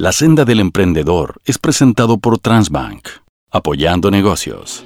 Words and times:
La 0.00 0.12
senda 0.12 0.46
del 0.46 0.60
emprendedor 0.60 1.42
es 1.44 1.58
presentado 1.58 2.16
por 2.16 2.38
Transbank, 2.38 3.06
apoyando 3.50 4.10
negocios. 4.10 4.82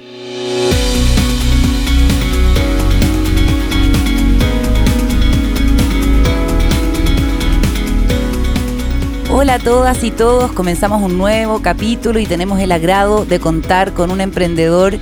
Hola 9.31 9.53
a 9.53 9.59
todas 9.59 10.03
y 10.03 10.11
todos, 10.11 10.51
comenzamos 10.51 11.01
un 11.01 11.17
nuevo 11.17 11.61
capítulo 11.61 12.19
y 12.19 12.25
tenemos 12.25 12.59
el 12.59 12.73
agrado 12.73 13.23
de 13.23 13.39
contar 13.39 13.93
con 13.93 14.11
un 14.11 14.19
emprendedor 14.19 14.97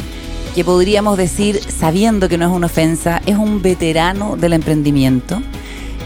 que 0.54 0.64
podríamos 0.64 1.18
decir, 1.18 1.60
sabiendo 1.60 2.30
que 2.30 2.38
no 2.38 2.46
es 2.46 2.52
una 2.52 2.68
ofensa, 2.68 3.20
es 3.26 3.38
un 3.38 3.64
veterano 3.64 4.38
del 4.38 4.54
emprendimiento 4.54 5.42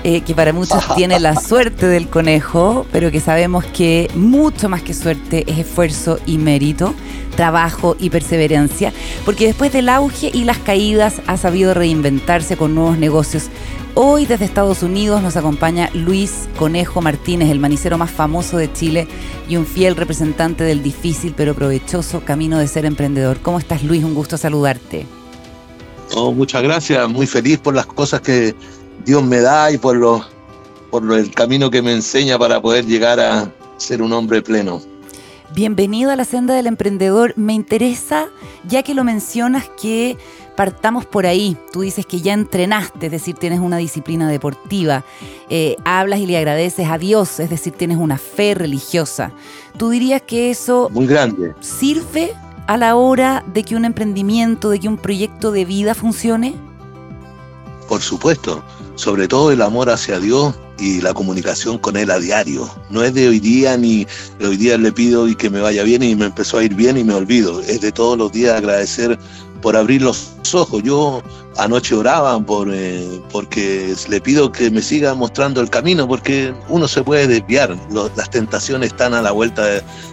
eh, 0.08 0.22
que 0.22 0.34
para 0.34 0.54
muchos 0.54 0.82
tiene 0.96 1.20
la 1.20 1.36
suerte 1.36 1.86
del 1.86 2.08
conejo, 2.08 2.86
pero 2.94 3.12
que 3.12 3.20
sabemos 3.20 3.66
que 3.66 4.10
mucho 4.16 4.70
más 4.70 4.82
que 4.82 4.94
suerte 4.94 5.44
es 5.48 5.58
esfuerzo 5.58 6.18
y 6.26 6.38
mérito, 6.38 6.94
trabajo 7.36 7.98
y 8.00 8.10
perseverancia, 8.10 8.94
porque 9.26 9.48
después 9.48 9.74
del 9.74 9.90
auge 9.90 10.32
y 10.34 10.46
las 10.46 10.60
caídas 10.60 11.16
ha 11.28 11.36
sabido 11.36 11.74
reinventarse 11.74 12.56
con 12.56 12.74
nuevos 12.74 12.98
negocios. 12.98 13.50
Hoy 13.96 14.26
desde 14.26 14.46
Estados 14.46 14.82
Unidos 14.82 15.22
nos 15.22 15.36
acompaña 15.36 15.90
Luis 15.94 16.48
Conejo 16.58 17.02
Martínez, 17.02 17.50
el 17.50 17.60
manicero 17.60 17.98
más 17.98 18.10
famoso 18.10 18.56
de 18.56 18.72
Chile 18.72 19.10
y 19.50 19.58
un 19.58 19.66
fiel 19.66 19.98
representante 19.98 20.64
del 20.64 20.84
difícil 20.84 21.34
pero 21.36 21.54
provechoso 21.54 22.22
camino 22.22 22.60
de 22.60 22.70
ser 22.70 22.86
emprendedor. 22.86 23.40
¿Cómo 23.42 23.60
estás 23.60 23.84
Luis? 23.84 24.06
Un 24.06 24.14
gusto 24.14 24.38
saludarte. 24.38 25.06
Oh, 26.16 26.32
muchas 26.32 26.64
gracias, 26.64 27.10
muy 27.10 27.28
feliz 27.28 27.58
por 27.58 27.76
las 27.76 27.86
cosas 27.86 28.22
que 28.22 28.56
Dios 29.08 29.24
me 29.24 29.40
da 29.40 29.72
y 29.72 29.78
por, 29.78 29.96
lo, 29.96 30.26
por 30.92 31.02
el 31.14 31.32
camino 31.32 31.72
que 31.72 31.82
me 31.82 31.94
enseña 31.94 32.38
para 32.38 32.62
poder 32.62 32.86
llegar 32.86 33.22
a 33.22 33.50
ser 33.78 34.02
un 34.02 34.12
hombre 34.12 34.42
pleno. 34.42 34.82
Bienvenido 35.56 36.12
a 36.12 36.18
la 36.18 36.26
senda 36.26 36.54
del 36.54 36.68
emprendedor. 36.68 37.34
Me 37.38 37.54
interesa, 37.54 38.28
ya 38.68 38.84
que 38.84 38.94
lo 38.94 39.06
mencionas, 39.06 39.70
que 39.82 40.18
partamos 40.58 41.06
por 41.06 41.26
ahí. 41.26 41.56
Tú 41.72 41.82
dices 41.84 42.06
que 42.06 42.20
ya 42.20 42.34
entrenaste, 42.34 43.06
es 43.06 43.12
decir, 43.14 43.36
tienes 43.36 43.62
una 43.62 43.78
disciplina 43.78 44.28
deportiva. 44.28 45.06
Eh, 45.50 45.78
hablas 45.86 46.20
y 46.20 46.26
le 46.26 46.38
agradeces 46.38 46.90
a 46.90 46.98
Dios, 46.98 47.40
es 47.40 47.50
decir, 47.50 47.72
tienes 47.72 47.96
una 47.96 48.18
fe 48.18 48.56
religiosa. 48.56 49.32
¿Tú 49.78 49.90
dirías 49.90 50.22
que 50.22 50.52
eso 50.52 50.90
Muy 50.92 51.08
grande. 51.08 51.56
sirve 51.62 52.34
a 52.68 52.76
la 52.76 52.98
hora 52.98 53.46
de 53.54 53.64
que 53.64 53.78
un 53.78 53.86
emprendimiento, 53.86 54.70
de 54.70 54.82
que 54.82 54.90
un 54.90 54.98
proyecto 54.98 55.54
de 55.54 55.64
vida 55.64 55.96
funcione? 55.96 56.56
Por 57.88 58.02
supuesto, 58.02 58.62
sobre 58.98 59.28
todo 59.28 59.52
el 59.52 59.62
amor 59.62 59.90
hacia 59.90 60.20
Dios 60.20 60.56
y 60.80 61.02
la 61.02 61.14
comunicación 61.14 61.78
con 61.78 61.96
Él 61.96 62.12
a 62.12 62.20
diario. 62.20 62.70
No 62.90 63.04
es 63.04 63.14
de 63.14 63.30
hoy 63.30 63.40
día 63.40 63.78
ni 63.78 64.06
de 64.40 64.48
hoy 64.48 64.58
día 64.58 64.78
le 64.78 64.92
pido 64.92 65.28
y 65.28 65.36
que 65.36 65.50
me 65.50 65.62
vaya 65.62 65.84
bien 65.84 66.04
y 66.04 66.16
me 66.16 66.26
empezó 66.26 66.58
a 66.58 66.64
ir 66.64 66.74
bien 66.74 66.98
y 66.98 67.04
me 67.04 67.14
olvido. 67.14 67.62
Es 67.62 67.82
de 67.82 67.92
todos 67.92 68.18
los 68.18 68.32
días 68.32 68.58
agradecer 68.58 69.18
por 69.62 69.78
abrir 69.78 70.02
los 70.02 70.32
ojos. 70.54 70.82
Yo 70.84 71.22
anoche 71.58 71.96
oraba 71.96 72.40
por, 72.40 72.70
eh, 72.72 73.22
porque 73.32 73.96
le 74.10 74.20
pido 74.20 74.52
que 74.52 74.72
me 74.72 74.82
siga 74.82 75.14
mostrando 75.14 75.62
el 75.62 75.70
camino, 75.70 76.08
porque 76.08 76.54
uno 76.68 76.88
se 76.88 77.04
puede 77.04 77.28
desviar. 77.28 77.78
las 78.16 78.30
tentaciones 78.32 78.92
están 78.92 79.14
a 79.14 79.22
la 79.22 79.32
vuelta 79.32 79.64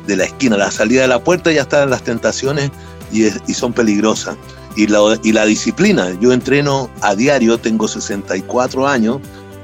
de, 0.06 0.16
la 0.16 0.24
esquina, 0.24 0.58
la 0.58 0.70
salida 0.70 1.02
de 1.02 1.08
la 1.08 1.24
puerta 1.24 1.50
ya 1.50 1.62
están 1.62 1.88
las 1.88 2.02
tentaciones 2.02 2.70
y, 3.12 3.24
y 3.27 3.55
son 3.55 3.72
peligrosas 3.72 4.36
y 4.77 4.86
la, 4.86 5.19
y 5.22 5.33
la 5.33 5.47
disciplina. 5.47 6.17
Yo 6.20 6.33
entreno 6.33 6.91
a 7.00 7.14
diario, 7.14 7.58
tengo 7.58 7.89
64 7.89 8.86
años, 8.86 9.19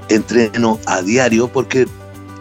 entreno 0.09 0.79
a 0.87 1.03
diario 1.03 1.49
porque 1.49 1.87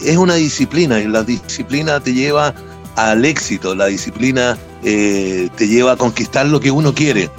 es 0.02 0.18
una 0.18 0.36
disciplina 0.36 1.00
y 1.00 1.08
la 1.08 1.24
disciplina 1.24 2.00
te 2.00 2.14
lleva 2.14 2.54
al 2.96 3.26
éxito, 3.26 3.76
la 3.76 3.88
disciplina 3.88 4.58
eh, 4.84 5.50
te 5.56 5.68
lleva 5.68 5.94
a 5.94 5.96
conquistar 5.96 6.46
lo 6.46 6.60
que 6.60 6.72
uno 6.72 6.94
quiere. 6.94 7.30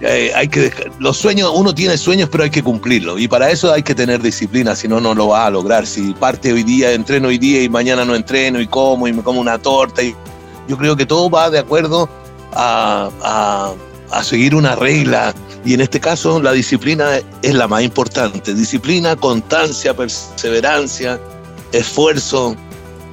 Eh, 0.00 0.32
hay 0.34 0.48
que 0.48 0.72
los 0.98 1.16
sueños, 1.16 1.52
uno 1.54 1.72
tiene 1.72 1.96
sueños, 1.96 2.28
pero 2.30 2.44
hay 2.44 2.50
que 2.50 2.62
cumplirlos. 2.62 3.20
Y 3.20 3.28
para 3.28 3.50
eso 3.50 3.72
hay 3.72 3.84
que 3.84 3.94
tener 3.94 4.20
disciplina, 4.20 4.74
si 4.74 4.88
no, 4.88 5.00
no 5.00 5.14
lo 5.14 5.28
va 5.28 5.46
a 5.46 5.50
lograr. 5.50 5.86
Si 5.86 6.12
parte 6.14 6.52
hoy 6.52 6.64
día, 6.64 6.92
entreno 6.92 7.28
hoy 7.28 7.38
día 7.38 7.62
y 7.62 7.68
mañana 7.68 8.04
no 8.04 8.16
entreno 8.16 8.60
y 8.60 8.66
como 8.66 9.06
y 9.06 9.12
me 9.12 9.22
como 9.22 9.40
una 9.40 9.58
torta. 9.58 10.02
Y 10.02 10.16
yo 10.66 10.76
creo 10.76 10.96
que 10.96 11.06
todo 11.06 11.30
va 11.30 11.50
de 11.50 11.60
acuerdo 11.60 12.08
a 12.52 13.10
a 13.22 13.72
seguir 14.22 14.54
una 14.54 14.76
regla. 14.76 15.34
Y 15.64 15.74
en 15.74 15.80
este 15.80 16.00
caso 16.00 16.40
la 16.40 16.52
disciplina 16.52 17.18
es 17.42 17.54
la 17.54 17.68
más 17.68 17.82
importante. 17.82 18.54
Disciplina, 18.54 19.16
constancia, 19.16 19.94
perseverancia, 19.94 21.18
esfuerzo 21.72 22.56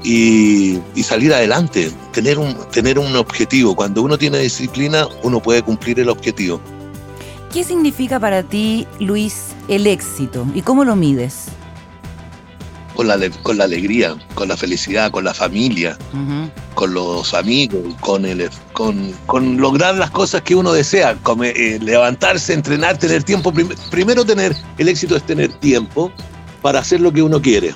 y, 0.03 0.79
salir 1.03 1.33
adelante. 1.33 1.91
Tener 2.11 2.37
un, 2.37 2.55
tener 2.71 2.99
un 2.99 3.15
objetivo. 3.15 3.75
Cuando 3.75 4.01
uno 4.01 4.17
tiene 4.17 4.39
disciplina, 4.39 5.07
uno 5.23 5.39
puede 5.41 5.61
cumplir 5.61 5.99
el 5.99 6.09
objetivo. 6.09 6.59
¿Qué 7.53 7.63
significa 7.63 8.19
para 8.19 8.43
ti, 8.43 8.85
Luis, 8.99 9.55
el 9.67 9.87
éxito 9.87 10.45
y 10.53 10.61
cómo 10.61 10.83
lo 10.83 10.95
mides? 10.95 11.47
Con 12.99 13.07
la, 13.07 13.17
con 13.43 13.57
la 13.57 13.63
alegría, 13.63 14.13
con 14.35 14.49
la 14.49 14.57
felicidad, 14.57 15.09
con 15.09 15.23
la 15.23 15.33
familia, 15.33 15.97
con 16.75 16.93
los 16.93 17.33
amigos, 17.33 17.95
con, 18.01 18.25
el, 18.25 18.49
con, 18.73 19.13
con, 19.25 19.55
lograr 19.55 19.95
las 19.95 20.11
cosas 20.11 20.41
que 20.41 20.53
uno 20.53 20.73
desea, 20.73 21.17
eh, 21.45 21.79
levantarse, 21.81 22.53
entrenar, 22.53 22.97
tener 22.97 23.23
tiempo. 23.23 23.53
primero 23.89 24.25
tener, 24.25 24.53
el 24.77 24.89
éxito 24.89 25.15
es 25.15 25.23
tener 25.23 25.53
tiempo 25.59 26.11
para 26.61 26.79
hacer 26.79 26.99
lo 26.99 27.13
que 27.13 27.21
uno 27.21 27.41
quiere. 27.41 27.73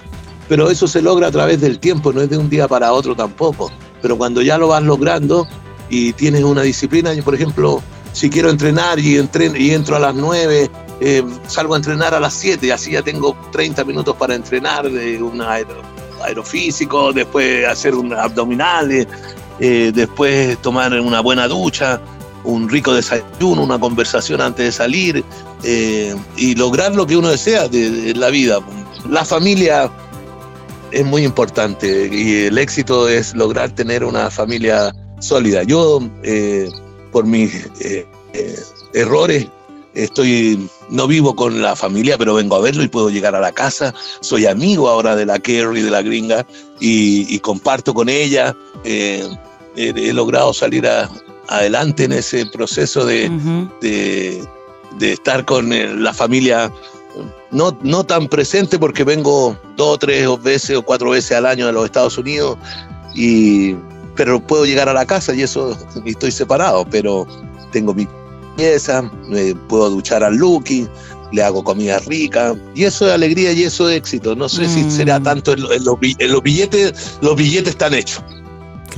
Pero 0.50 0.69
eso 0.69 0.89
se 0.89 1.01
logra 1.01 1.28
a 1.28 1.31
través 1.31 1.61
del 1.61 1.79
tiempo, 1.79 2.11
no 2.11 2.19
es 2.19 2.29
de 2.29 2.38
un 2.38 2.50
día 2.50 2.67
para 2.67 2.91
otro 2.91 3.16
tampoco. 3.16 3.72
Pero 4.01 4.17
cuando 4.17 4.41
ya 4.41 4.57
lo 4.57 4.67
vas 4.67 4.84
logrando 4.84 5.47
y 5.90 6.11
tienes 6.11 6.44
una 6.44 6.63
disciplina, 6.63 7.13
yo 7.13 7.23
por 7.23 7.35
ejemplo, 7.35 7.81
si 8.13 8.29
quiero 8.29 8.50
entrenar 8.50 9.00
y, 9.00 9.18
entreno, 9.18 9.57
y 9.57 9.72
entro 9.72 9.97
a 9.97 10.00
las 10.00 10.16
9 10.16 10.72
eh, 11.06 11.22
salgo 11.47 11.74
a 11.74 11.78
entrenar 11.78 12.13
a 12.13 12.19
las 12.19 12.34
7 12.34 12.68
y 12.68 12.72
así 12.72 12.91
ya 12.91 13.01
tengo 13.01 13.35
30 13.51 13.84
minutos 13.84 14.16
para 14.16 14.35
entrenar 14.35 14.90
de 14.90 15.22
un 15.22 15.41
aerofísico, 16.22 17.12
después 17.12 17.68
hacer 17.68 17.94
un 17.94 18.13
abdominales, 18.13 19.07
eh, 19.59 19.91
después 19.94 20.57
tomar 20.62 20.97
una 20.97 21.19
buena 21.19 21.47
ducha, 21.50 22.00
un 22.46 22.69
rico 22.69 22.94
desayuno, 22.94 23.63
una 23.63 23.78
conversación 23.78 24.40
antes 24.40 24.66
de 24.66 24.72
salir 24.72 25.25
eh, 25.63 26.16
y 26.38 26.56
lograr 26.56 26.96
lo 26.96 27.06
que 27.06 27.18
uno 27.18 27.29
desea 27.29 27.68
de, 27.68 28.13
la 28.16 28.29
vida. 28.29 28.59
La 29.09 29.25
familia 29.25 29.91
es 30.91 31.06
muy 31.06 31.23
importante 31.25 32.07
y 32.09 32.46
el 32.46 32.57
éxito 32.57 33.09
es 33.09 33.34
lograr 33.35 33.72
tener 33.72 34.06
una 34.06 34.29
familia 34.29 34.96
sólida. 35.19 35.63
Yo, 35.63 36.00
por 37.13 37.25
mis 37.25 37.69
errores, 38.94 39.47
estoy 39.94 40.69
no 40.90 41.07
vivo 41.07 41.35
con 41.35 41.62
la 41.62 41.75
familia, 41.75 42.18
pero 42.18 42.35
vengo 42.35 42.56
a 42.56 42.62
verlo 42.62 42.84
y 42.84 42.88
puedo 42.88 43.09
llegar 43.09 43.35
a 43.35 43.40
la 43.40 43.51
casa. 43.51 43.94
Soy 44.22 44.46
amigo 44.46 44.90
ahora 44.90 45.16
de 45.16 45.25
la 45.25 45.40
Kerry, 45.40 45.81
de 45.81 45.91
la 45.91 46.02
gringa, 46.02 46.46
y, 46.79 47.40
comparto 47.40 47.94
con 47.94 48.09
ella. 48.09 48.56
Eh, 48.84 49.28
he, 49.75 50.13
logrado 50.13 50.53
salir 50.53 50.88
adelante 51.47 52.06
en 52.06 52.13
ese 52.13 52.46
proceso 52.47 53.06
de, 53.06 53.29
de, 53.81 55.12
estar 55.12 55.46
con 55.46 55.73
eh, 55.73 55.94
la 55.94 56.13
familia. 56.13 56.72
No, 57.52 57.78
no 57.84 58.03
tan 58.03 58.28
presente 58.28 58.79
porque 58.79 59.03
vengo 59.03 59.56
dos 59.75 60.00
tres 60.00 60.28
veces 60.41 60.78
o 60.78 60.81
cuatro 60.81 61.12
veces 61.12 61.38
al 61.38 61.46
año 61.46 61.68
a 61.68 61.72
los 61.72 61.85
Estados 61.85 62.18
Unidos, 62.18 62.57
y, 63.13 63.75
pero 64.16 64.40
puedo 64.40 64.66
llegar 64.66 64.90
a 64.90 64.94
la 64.94 65.06
casa 65.06 65.34
y 65.34 65.41
eso 65.41 65.78
estoy 66.06 66.31
separado, 66.31 66.85
pero 66.90 67.28
tengo 67.72 67.94
mi 67.94 68.07
pieza, 68.56 69.01
me 69.28 69.56
puedo 69.56 69.90
duchar 69.90 70.24
al 70.24 70.35
Lucky, 70.35 70.88
le 71.31 71.44
hago 71.44 71.63
comida 71.63 72.00
rica, 72.00 72.56
y 72.75 72.84
eso 72.84 73.07
es 73.07 73.13
alegría 73.13 73.52
y 73.52 73.63
eso 73.63 73.90
es 73.90 73.97
éxito. 73.97 74.35
No 74.35 74.47
sé 74.47 74.68
si 74.68 74.90
será 74.91 75.19
mm. 75.19 75.23
tanto 75.23 75.53
en, 75.53 75.84
los, 75.84 76.00
billetes, 76.00 77.18
los 77.22 77.35
billetes 77.35 77.69
están 77.69 77.94
hechos. 77.94 78.23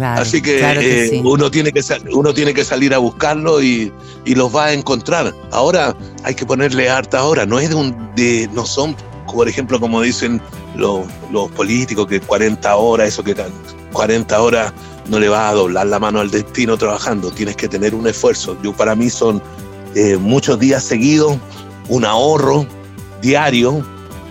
Así 0.04 0.42
que, 0.42 0.60
eh, 0.60 1.22
uno, 1.24 1.50
tiene 1.50 1.72
que 1.72 1.82
uno 2.12 2.34
tiene 2.34 2.54
que 2.54 2.66
salir 2.66 2.94
a 2.94 2.98
buscarlo 2.98 3.64
y, 3.64 3.94
los 4.26 4.54
va 4.54 4.66
a 4.66 4.74
encontrar. 4.74 5.34
Ahora 5.52 5.96
hay 6.24 6.36
que 6.36 6.46
ponerle 6.46 6.90
harta 6.90 7.24
hora, 7.24 7.46
no 7.46 7.60
es 7.60 7.70
de 7.70 7.76
un 7.76 8.16
de 8.16 8.50
no 8.54 8.66
son 8.66 8.96
por 9.32 9.50
ejemplo 9.50 9.80
como 9.80 10.02
dicen 10.02 10.42
los, 10.76 11.06
los 11.32 11.52
políticos 11.52 12.08
que 12.08 12.20
40 12.20 12.76
horas, 12.76 13.10
eso 13.10 13.24
que 13.24 13.36
40 13.92 14.42
horas 14.42 14.74
no 15.08 15.20
le 15.20 15.30
vas 15.30 15.52
a 15.52 15.54
doblar 15.54 15.88
la 15.88 16.00
mano 16.00 16.20
al 16.20 16.32
destino 16.32 16.78
trabajando, 16.78 17.32
tienes 17.32 17.56
que 17.56 17.68
tener 17.68 17.94
un 17.96 18.08
esfuerzo. 18.08 18.58
Yo 18.64 18.74
para 18.74 18.96
mí 18.96 19.10
son 19.10 19.42
eh, 19.94 20.18
muchos 20.18 20.60
días 20.60 20.84
seguidos, 20.84 21.38
un 21.90 22.06
ahorro 22.06 22.66
diario, 23.22 23.86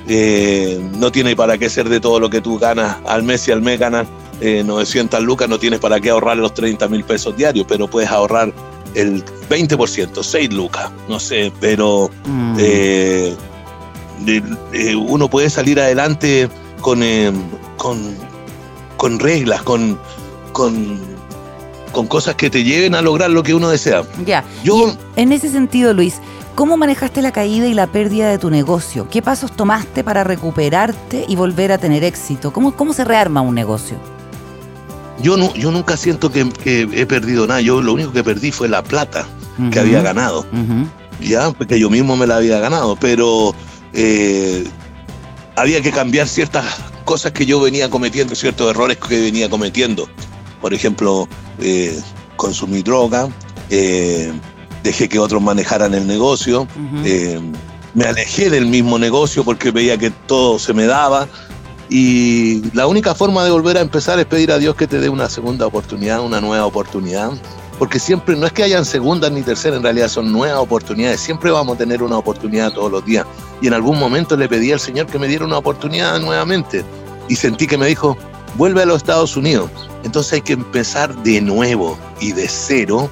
eh, 0.08 0.80
no 0.98 1.10
tiene 1.10 1.34
para 1.36 1.56
qué 1.58 1.70
ser 1.70 1.88
de 1.88 2.00
todo 2.00 2.20
lo 2.20 2.28
que 2.28 2.40
tú 2.40 2.58
ganas 2.58 2.96
al 3.06 3.22
mes 3.22 3.46
y 3.48 3.52
al 3.52 3.62
mes 3.62 3.78
ganas 3.78 4.06
900 4.40 5.18
eh, 5.18 5.22
lucas, 5.22 5.48
no 5.48 5.58
tienes 5.58 5.80
para 5.80 6.00
qué 6.00 6.10
ahorrar 6.10 6.36
los 6.36 6.52
30 6.54 6.88
mil 6.88 7.04
pesos 7.04 7.36
diarios, 7.36 7.66
pero 7.68 7.88
puedes 7.88 8.10
ahorrar 8.10 8.52
el 8.94 9.24
20%, 9.48 10.22
6 10.22 10.52
lucas, 10.52 10.90
no 11.08 11.18
sé, 11.18 11.52
pero 11.60 12.10
mm. 12.26 12.58
uno 14.96 15.30
puede 15.30 15.48
salir 15.50 15.80
adelante 15.80 16.48
con, 16.80 17.00
con 17.76 18.16
con 18.96 19.18
reglas, 19.18 19.62
con, 19.62 19.98
con, 20.54 20.98
con 21.92 22.06
cosas 22.06 22.36
que 22.36 22.48
te 22.48 22.64
lleven 22.64 22.94
a 22.94 23.02
lograr 23.02 23.28
lo 23.28 23.42
que 23.42 23.52
uno 23.52 23.68
desea. 23.68 24.04
Ya. 24.24 24.42
Yo, 24.62 24.96
en 25.16 25.32
ese 25.32 25.50
sentido, 25.50 25.92
Luis, 25.92 26.20
¿cómo 26.54 26.78
manejaste 26.78 27.20
la 27.20 27.32
caída 27.32 27.66
y 27.66 27.74
la 27.74 27.88
pérdida 27.88 28.30
de 28.30 28.38
tu 28.38 28.48
negocio? 28.48 29.06
¿Qué 29.10 29.20
pasos 29.20 29.52
tomaste 29.52 30.02
para 30.02 30.24
recuperarte 30.24 31.26
y 31.28 31.36
volver 31.36 31.72
a 31.72 31.78
tener 31.78 32.04
éxito? 32.04 32.52
¿Cómo, 32.52 32.74
cómo 32.74 32.94
se 32.94 33.04
rearma 33.04 33.42
un 33.42 33.54
negocio? 33.54 33.98
Yo, 35.20 35.36
no, 35.36 35.52
yo 35.54 35.70
nunca 35.70 35.96
siento 35.96 36.30
que, 36.30 36.88
he 36.92 37.06
perdido 37.06 37.46
nada. 37.46 37.60
Yo 37.60 37.82
lo 37.82 37.92
único 37.92 38.12
que 38.12 38.24
perdí 38.24 38.50
fue 38.50 38.68
la 38.68 38.82
plata 38.82 39.26
que 39.70 39.78
había 39.78 40.00
ganado. 40.02 40.46
Ya, 41.20 41.50
porque 41.50 41.78
yo 41.78 41.90
mismo 41.90 42.16
me 42.16 42.26
la 42.26 42.36
había 42.36 42.58
ganado. 42.60 42.96
Pero 42.96 43.54
eh, 43.92 44.64
había 45.56 45.80
que 45.82 45.90
cambiar 45.90 46.28
ciertas 46.28 46.64
cosas 47.04 47.32
que 47.32 47.44
yo 47.44 47.60
venía 47.60 47.90
cometiendo, 47.90 48.34
ciertos 48.34 48.70
errores 48.70 48.98
que 48.98 49.20
venía 49.20 49.48
cometiendo. 49.50 50.08
Por 50.64 50.72
ejemplo, 50.72 51.28
eh, 51.60 52.00
consumí 52.36 52.80
droga, 52.80 53.28
eh, 53.68 54.32
dejé 54.82 55.10
que 55.10 55.18
otros 55.18 55.42
manejaran 55.42 55.92
el 55.92 56.06
negocio, 56.06 56.66
eh, 57.04 57.38
me 57.92 58.06
alejé 58.06 58.48
del 58.48 58.64
mismo 58.64 58.98
negocio 58.98 59.44
porque 59.44 59.70
veía 59.70 59.98
que 59.98 60.08
todo 60.10 60.58
se 60.58 60.72
me 60.72 60.86
daba. 60.86 61.28
Y 61.90 62.62
la 62.74 62.86
única 62.86 63.14
forma 63.14 63.44
de 63.44 63.50
volver 63.50 63.76
a 63.76 63.82
empezar 63.82 64.18
es 64.18 64.24
pedir 64.24 64.50
a 64.52 64.58
Dios 64.58 64.74
que 64.74 64.86
te 64.86 65.00
dé 65.00 65.10
una 65.10 65.28
segunda 65.28 65.66
oportunidad, 65.66 66.22
una 66.22 66.40
nueva 66.40 66.64
oportunidad. 66.64 67.32
Porque 67.78 67.98
siempre, 67.98 68.34
no 68.34 68.46
es 68.46 68.52
que 68.54 68.62
hayan 68.62 68.86
segundas 68.86 69.30
ni 69.32 69.42
terceras, 69.42 69.76
en 69.76 69.82
realidad 69.82 70.08
son 70.08 70.32
nuevas 70.32 70.60
oportunidades. 70.60 71.20
Siempre 71.20 71.50
vamos 71.50 71.74
a 71.74 71.78
tener 71.78 72.02
una 72.02 72.16
oportunidad 72.16 72.72
todos 72.72 72.90
los 72.90 73.04
días. 73.04 73.26
Y 73.60 73.66
en 73.66 73.74
algún 73.74 73.98
momento 73.98 74.34
le 74.34 74.48
pedí 74.48 74.72
al 74.72 74.80
Señor 74.80 75.08
que 75.08 75.18
me 75.18 75.28
diera 75.28 75.44
una 75.44 75.58
oportunidad 75.58 76.18
nuevamente. 76.20 76.86
Y 77.28 77.36
sentí 77.36 77.66
que 77.66 77.76
me 77.76 77.86
dijo, 77.86 78.16
vuelve 78.56 78.82
a 78.82 78.86
los 78.86 78.98
Estados 78.98 79.36
Unidos. 79.36 79.70
Entonces 80.04 80.34
hay 80.34 80.42
que 80.42 80.52
empezar 80.54 81.14
de 81.22 81.40
nuevo 81.40 81.98
y 82.20 82.32
de 82.32 82.48
cero, 82.48 83.10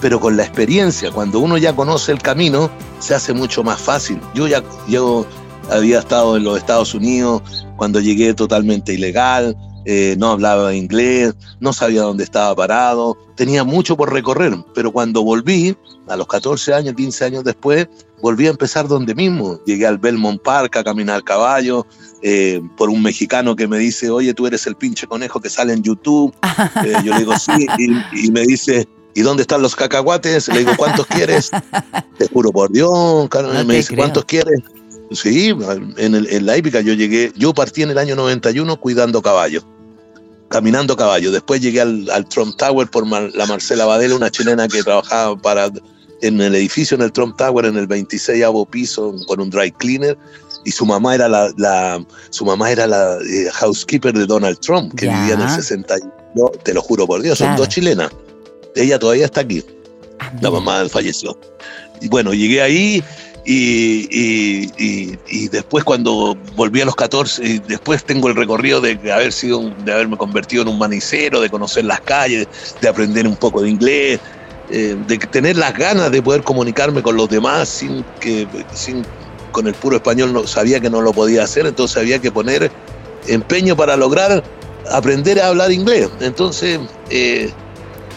pero 0.00 0.20
con 0.20 0.36
la 0.36 0.44
experiencia. 0.44 1.10
Cuando 1.10 1.38
uno 1.40 1.56
ya 1.58 1.74
conoce 1.74 2.12
el 2.12 2.20
camino, 2.20 2.70
se 2.98 3.14
hace 3.14 3.32
mucho 3.32 3.62
más 3.62 3.80
fácil. 3.80 4.20
Yo 4.34 4.46
ya 4.46 4.62
yo 4.88 5.26
había 5.70 5.98
estado 5.98 6.36
en 6.36 6.44
los 6.44 6.58
Estados 6.58 6.94
Unidos 6.94 7.42
cuando 7.76 8.00
llegué 8.00 8.34
totalmente 8.34 8.94
ilegal, 8.94 9.56
eh, 9.86 10.16
no 10.18 10.30
hablaba 10.30 10.74
inglés, 10.74 11.34
no 11.60 11.72
sabía 11.72 12.02
dónde 12.02 12.24
estaba 12.24 12.54
parado, 12.54 13.16
tenía 13.36 13.64
mucho 13.64 13.96
por 13.96 14.12
recorrer, 14.12 14.56
pero 14.74 14.92
cuando 14.92 15.22
volví, 15.22 15.76
a 16.06 16.16
los 16.16 16.26
14 16.26 16.74
años, 16.74 16.94
15 16.94 17.24
años 17.24 17.44
después, 17.44 17.88
volví 18.20 18.46
a 18.46 18.50
empezar 18.50 18.88
donde 18.88 19.14
mismo. 19.14 19.60
Llegué 19.64 19.86
al 19.86 19.98
Belmont 19.98 20.40
Park 20.42 20.76
a 20.76 20.84
caminar 20.84 21.22
caballo, 21.22 21.86
eh, 22.22 22.60
por 22.76 22.90
un 22.90 23.02
mexicano 23.02 23.54
que 23.54 23.68
me 23.68 23.78
dice, 23.78 24.10
oye, 24.10 24.32
tú 24.34 24.46
eres 24.46 24.66
el 24.66 24.76
pinche 24.76 25.06
conejo 25.06 25.40
que 25.40 25.50
sale 25.50 25.72
en 25.72 25.82
YouTube. 25.82 26.34
Eh, 26.84 26.94
yo 27.04 27.12
le 27.12 27.20
digo, 27.20 27.34
sí, 27.38 27.66
y, 28.12 28.30
me 28.30 28.42
dice, 28.42 28.86
¿y 29.14 29.22
dónde 29.22 29.42
están 29.42 29.62
los 29.62 29.74
cacahuates? 29.74 30.48
Le 30.48 30.60
digo, 30.60 30.72
¿cuántos 30.76 31.06
quieres? 31.06 31.50
Te 32.18 32.28
juro 32.28 32.52
por 32.52 32.70
Dios, 32.70 33.28
me 33.66 33.76
dice, 33.76 33.96
¿cuántos 33.96 34.24
quieres? 34.24 34.60
Sí, 35.12 35.54
en, 35.96 36.14
el, 36.14 36.26
en 36.30 36.46
la 36.46 36.56
épica 36.56 36.80
yo 36.80 36.94
llegué, 36.94 37.32
yo 37.36 37.54
partí 37.54 37.82
en 37.82 37.90
el 37.90 37.98
año 37.98 38.16
91 38.16 38.76
cuidando 38.80 39.22
caballos 39.22 39.64
caminando 40.48 40.96
caballo. 40.96 41.32
Después 41.32 41.60
llegué 41.60 41.80
al, 41.80 42.26
Trump 42.28 42.56
Tower 42.56 42.88
por 42.88 43.06
la 43.08 43.46
Marcela 43.46 43.86
Badela, 43.86 44.14
una 44.14 44.30
chilena 44.30 44.68
que 44.68 44.84
trabajaba 44.84 45.36
para, 45.36 45.68
en 46.24 46.40
el 46.40 46.54
edificio 46.54 46.96
en 46.96 47.02
el 47.02 47.12
Trump 47.12 47.36
Tower, 47.36 47.66
en 47.66 47.76
el 47.76 47.86
26 47.86 48.44
piso, 48.70 49.14
con 49.26 49.40
un 49.40 49.50
dry 49.50 49.70
cleaner. 49.72 50.16
Y 50.64 50.70
su 50.70 50.86
mamá 50.86 51.14
era 51.14 51.28
la, 51.28 52.04
su 52.30 52.44
mamá 52.46 52.70
era 52.70 52.86
la 52.86 53.18
eh, 53.18 53.50
housekeeper 53.52 54.14
de 54.14 54.24
Donald 54.24 54.58
Trump, 54.60 54.94
que 54.94 55.06
vivía 55.06 55.34
en 55.34 55.42
el 55.42 55.50
61. 55.50 56.52
Te 56.62 56.72
lo 56.72 56.80
juro 56.80 57.06
por 57.06 57.20
Dios, 57.20 57.38
son 57.38 57.54
dos 57.56 57.68
chilenas. 57.68 58.10
Ella 58.74 58.98
todavía 58.98 59.26
está 59.26 59.42
aquí. 59.42 59.62
Ah, 60.20 60.32
la 60.40 60.50
mamá 60.50 60.88
falleció. 60.88 61.38
Y 62.00 62.08
bueno, 62.08 62.32
llegué 62.32 62.62
ahí 62.62 63.04
y, 63.44 64.08
y, 64.78 65.48
después 65.48 65.84
cuando 65.84 66.34
volví 66.56 66.80
a 66.80 66.86
los 66.86 66.96
14, 66.96 67.44
y 67.44 67.58
después 67.58 68.02
tengo 68.04 68.28
el 68.28 68.36
recorrido 68.36 68.80
de 68.80 68.98
haber 69.12 69.32
sido, 69.32 69.70
de 69.84 69.92
haberme 69.92 70.16
convertido 70.16 70.62
en 70.62 70.68
un 70.68 70.78
manicero, 70.78 71.42
de 71.42 71.50
conocer 71.50 71.84
las 71.84 72.00
calles, 72.00 72.48
de 72.80 72.88
aprender 72.88 73.26
un 73.26 73.36
poco 73.36 73.60
de 73.60 73.68
inglés, 73.68 74.20
eh, 74.70 74.96
de 75.06 75.18
tener 75.18 75.56
las 75.56 75.74
ganas 75.74 76.10
de 76.10 76.22
poder 76.22 76.42
comunicarme 76.42 77.02
con 77.02 77.16
los 77.16 77.28
demás 77.28 77.68
sin 77.68 78.04
que, 78.20 78.46
sin, 78.72 79.04
con 79.52 79.66
el 79.66 79.74
puro 79.74 79.96
español 79.96 80.32
no 80.32 80.46
sabía 80.46 80.80
que 80.80 80.90
no 80.90 81.00
lo 81.00 81.12
podía 81.12 81.44
hacer, 81.44 81.66
entonces 81.66 81.96
había 81.96 82.18
que 82.18 82.32
poner 82.32 82.70
empeño 83.26 83.76
para 83.76 83.96
lograr 83.96 84.42
aprender 84.90 85.40
a 85.40 85.48
hablar 85.48 85.72
inglés. 85.72 86.08
Entonces, 86.20 86.80
eh, 87.10 87.50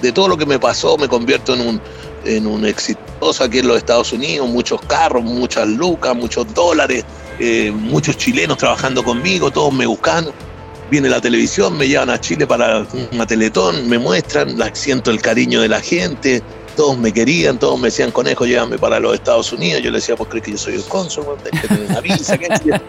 de 0.01 0.11
todo 0.11 0.27
lo 0.27 0.37
que 0.37 0.45
me 0.45 0.59
pasó, 0.59 0.97
me 0.97 1.07
convierto 1.07 1.53
en 1.53 1.61
un 1.61 1.81
en 2.27 2.45
un 2.45 2.65
exitoso 2.65 3.43
aquí 3.43 3.59
en 3.59 3.67
los 3.67 3.77
Estados 3.77 4.11
Unidos, 4.13 4.47
muchos 4.49 4.81
carros, 4.81 5.23
muchas 5.23 5.67
lucas, 5.67 6.15
muchos 6.15 6.53
dólares, 6.53 7.05
eh, 7.39 7.71
muchos 7.71 8.17
chilenos 8.17 8.57
trabajando 8.57 9.03
conmigo, 9.03 9.51
todos 9.51 9.73
me 9.73 9.85
buscan. 9.85 10.27
Viene 10.89 11.09
la 11.09 11.19
televisión, 11.19 11.77
me 11.77 11.87
llevan 11.87 12.09
a 12.09 12.19
Chile 12.19 12.47
para 12.47 12.85
una 13.11 13.25
teletón, 13.25 13.89
me 13.89 13.97
muestran, 13.97 14.57
siento 14.73 15.11
el 15.11 15.21
cariño 15.21 15.61
de 15.61 15.67
la 15.67 15.81
gente, 15.81 16.41
todos 16.77 16.97
me 16.97 17.11
querían, 17.11 17.57
todos 17.57 17.77
me 17.77 17.87
decían, 17.87 18.11
conejo, 18.11 18.45
llévame 18.45 18.77
para 18.77 18.99
los 18.99 19.15
Estados 19.15 19.51
Unidos. 19.51 19.81
Yo 19.81 19.89
le 19.89 19.97
decía, 19.97 20.15
pues 20.15 20.29
crees 20.29 20.45
que 20.45 20.51
yo 20.51 20.57
soy 20.57 20.75
el 20.75 20.83
cónsul, 20.83 21.25
que 21.43 21.73
una 21.73 21.99
visa, 21.99 22.37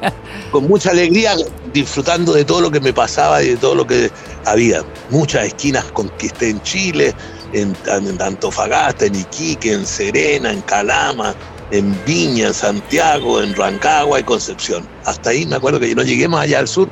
con 0.53 0.69
mucha 0.69 0.91
alegría, 0.91 1.35
disfrutando 1.73 2.35
de 2.35 2.45
todo 2.45 2.61
lo 2.61 2.71
que 2.71 2.81
me 2.81 2.93
pasaba 2.93 3.43
y 3.43 3.49
de 3.49 3.57
todo 3.57 3.75
lo 3.75 3.87
que 3.87 4.11
había. 4.45 4.85
Muchas 5.09 5.47
esquinas 5.47 5.85
conquisté 5.87 6.51
en 6.51 6.63
Chile, 6.63 7.15
en, 7.55 7.75
Antofagasta, 8.21 9.07
en 9.07 9.15
Iquique, 9.15 9.73
en 9.73 9.87
Serena, 9.87 10.53
en 10.53 10.61
Calama, 10.61 11.35
en 11.71 11.99
Viña, 12.05 12.49
en 12.49 12.55
Santiago, 12.55 13.43
en 13.43 13.55
Rancagua 13.55 14.21
y 14.21 14.23
Concepción. 14.23 14.87
Hasta 15.07 15.31
ahí 15.31 15.47
me 15.47 15.57
acuerdo 15.57 15.81
que 15.81 15.95
no 15.95 16.03
llegué 16.03 16.29
más 16.29 16.43
allá 16.43 16.59
al 16.59 16.69
sur, 16.69 16.91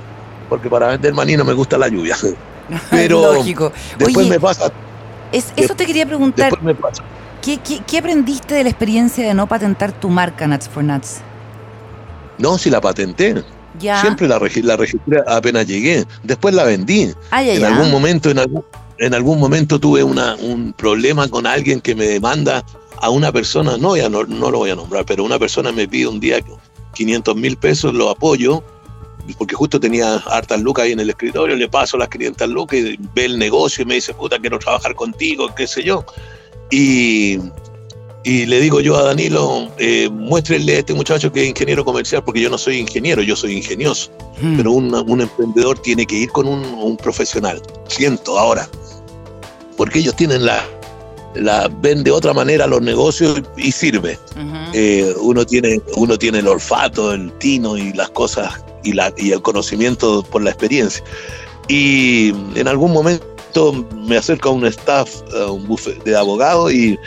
porque 0.48 0.68
para 0.68 0.88
vender 0.88 1.14
maní 1.14 1.36
no 1.36 1.44
me 1.44 1.52
gusta 1.52 1.78
la 1.78 1.88
lluvia. 1.88 2.16
Pero 2.90 3.34
Lógico. 3.34 3.72
después 3.98 4.28
me 4.28 4.40
pasa. 4.40 4.72
eso 5.32 5.74
te 5.74 5.86
quería 5.86 6.06
preguntar. 6.06 6.52
¿Qué, 7.42 7.98
aprendiste 7.98 8.54
de 8.54 8.64
la 8.64 8.70
experiencia 8.70 9.26
de 9.26 9.34
no 9.34 9.46
patentar 9.46 9.92
tu 9.92 10.08
marca 10.08 10.46
Nuts 10.46 10.68
for 10.68 10.82
Nuts? 10.82 11.18
No, 12.38 12.58
si 12.58 12.70
la 12.70 12.80
patenté. 12.80 13.44
Siempre 13.78 14.26
la, 14.26 14.38
la 14.38 14.76
registré 14.76 15.22
apenas 15.26 15.66
llegué. 15.66 16.04
Después 16.22 16.54
la 16.54 16.64
vendí. 16.64 17.12
en 17.32 17.64
algún 17.64 17.90
momento, 17.90 18.30
en 18.30 18.38
algún, 18.38 18.64
en 18.98 19.14
algún 19.14 19.38
momento 19.38 19.78
tuve 19.78 20.02
una, 20.02 20.34
un 20.36 20.72
problema 20.72 21.28
con 21.28 21.46
alguien 21.46 21.80
que 21.80 21.94
me 21.94 22.06
demanda 22.06 22.64
a 23.00 23.10
una 23.10 23.30
persona, 23.30 23.76
no, 23.76 23.96
ya 23.96 24.08
no, 24.08 24.24
no 24.24 24.50
lo 24.50 24.58
voy 24.58 24.70
a 24.70 24.74
nombrar, 24.74 25.04
pero 25.04 25.22
una 25.22 25.38
persona 25.38 25.70
me 25.70 25.86
pide 25.86 26.06
un 26.06 26.18
día 26.18 26.40
500 26.94 27.36
mil 27.36 27.56
pesos, 27.56 27.94
lo 27.94 28.10
apoyo, 28.10 28.62
porque 29.34 29.54
justo 29.54 29.80
tenía 29.80 30.16
hartas 30.16 30.60
lucas 30.60 30.84
ahí 30.84 30.92
en 30.92 31.00
el 31.00 31.10
escritorio, 31.10 31.56
le 31.56 31.68
paso 31.68 31.96
las 31.96 32.08
500 32.08 32.48
lucas 32.48 32.78
y 32.78 32.98
ve 33.14 33.24
el 33.24 33.38
negocio 33.38 33.82
y 33.82 33.86
me 33.86 33.94
dice, 33.94 34.14
puta, 34.14 34.38
quiero 34.38 34.58
trabajar 34.58 34.94
contigo, 34.94 35.54
qué 35.54 35.66
sé 35.66 35.82
yo. 35.82 36.04
Y, 36.70 37.38
y 38.24 38.46
le 38.46 38.60
digo 38.60 38.80
yo 38.80 38.96
a 38.96 39.02
Danilo, 39.02 39.70
eh, 39.78 40.08
muéstrenle 40.10 40.76
a 40.76 40.78
este 40.80 40.94
muchacho 40.94 41.32
que 41.32 41.42
es 41.42 41.48
ingeniero 41.48 41.84
comercial, 41.84 42.22
porque 42.24 42.40
yo 42.40 42.50
no 42.50 42.58
soy 42.58 42.78
ingeniero, 42.78 43.22
yo 43.22 43.36
soy 43.36 43.56
ingenioso. 43.56 44.10
Hmm. 44.40 44.56
Pero 44.56 44.72
un, 44.72 44.92
un, 44.94 45.20
emprendedor 45.20 45.78
tiene 45.78 46.06
que 46.06 46.16
ir 46.16 46.30
con 46.30 46.46
un, 46.46 46.64
un 46.64 46.96
profesional. 46.96 47.62
Siento 47.88 48.38
ahora, 48.38 48.68
porque 49.76 50.00
ellos 50.00 50.16
tienen 50.16 50.44
la, 50.44 50.64
la 51.40 51.68
ven 51.80 52.02
de 52.02 52.10
otra 52.10 52.32
manera 52.32 52.66
los 52.66 52.82
negocios 52.82 53.42
y 53.56 53.72
sirve. 53.72 54.18
Eh, 54.72 55.14
uno, 55.20 55.44
tiene, 55.44 55.80
uno 55.96 56.18
tiene 56.18 56.38
el 56.38 56.48
olfato, 56.48 57.12
el 57.12 57.32
tino 57.38 57.76
y 57.76 57.92
las 57.92 58.10
cosas 58.10 58.62
y, 58.86 58.92
la, 58.92 59.12
y 59.16 59.32
el 59.32 59.42
conocimiento 59.42 60.22
por 60.22 60.42
la 60.42 60.50
experiencia. 60.50 61.02
Y 61.68 62.28
en 62.54 62.68
algún 62.68 62.92
momento 62.92 63.84
me 64.06 64.16
acerco 64.16 64.50
a 64.50 64.52
un 64.52 64.66
staff, 64.66 65.10
a 65.34 65.50
un 65.50 65.66
buffet 65.66 66.02
de 66.04 66.16
abogados 66.16 66.72
y, 66.72 66.98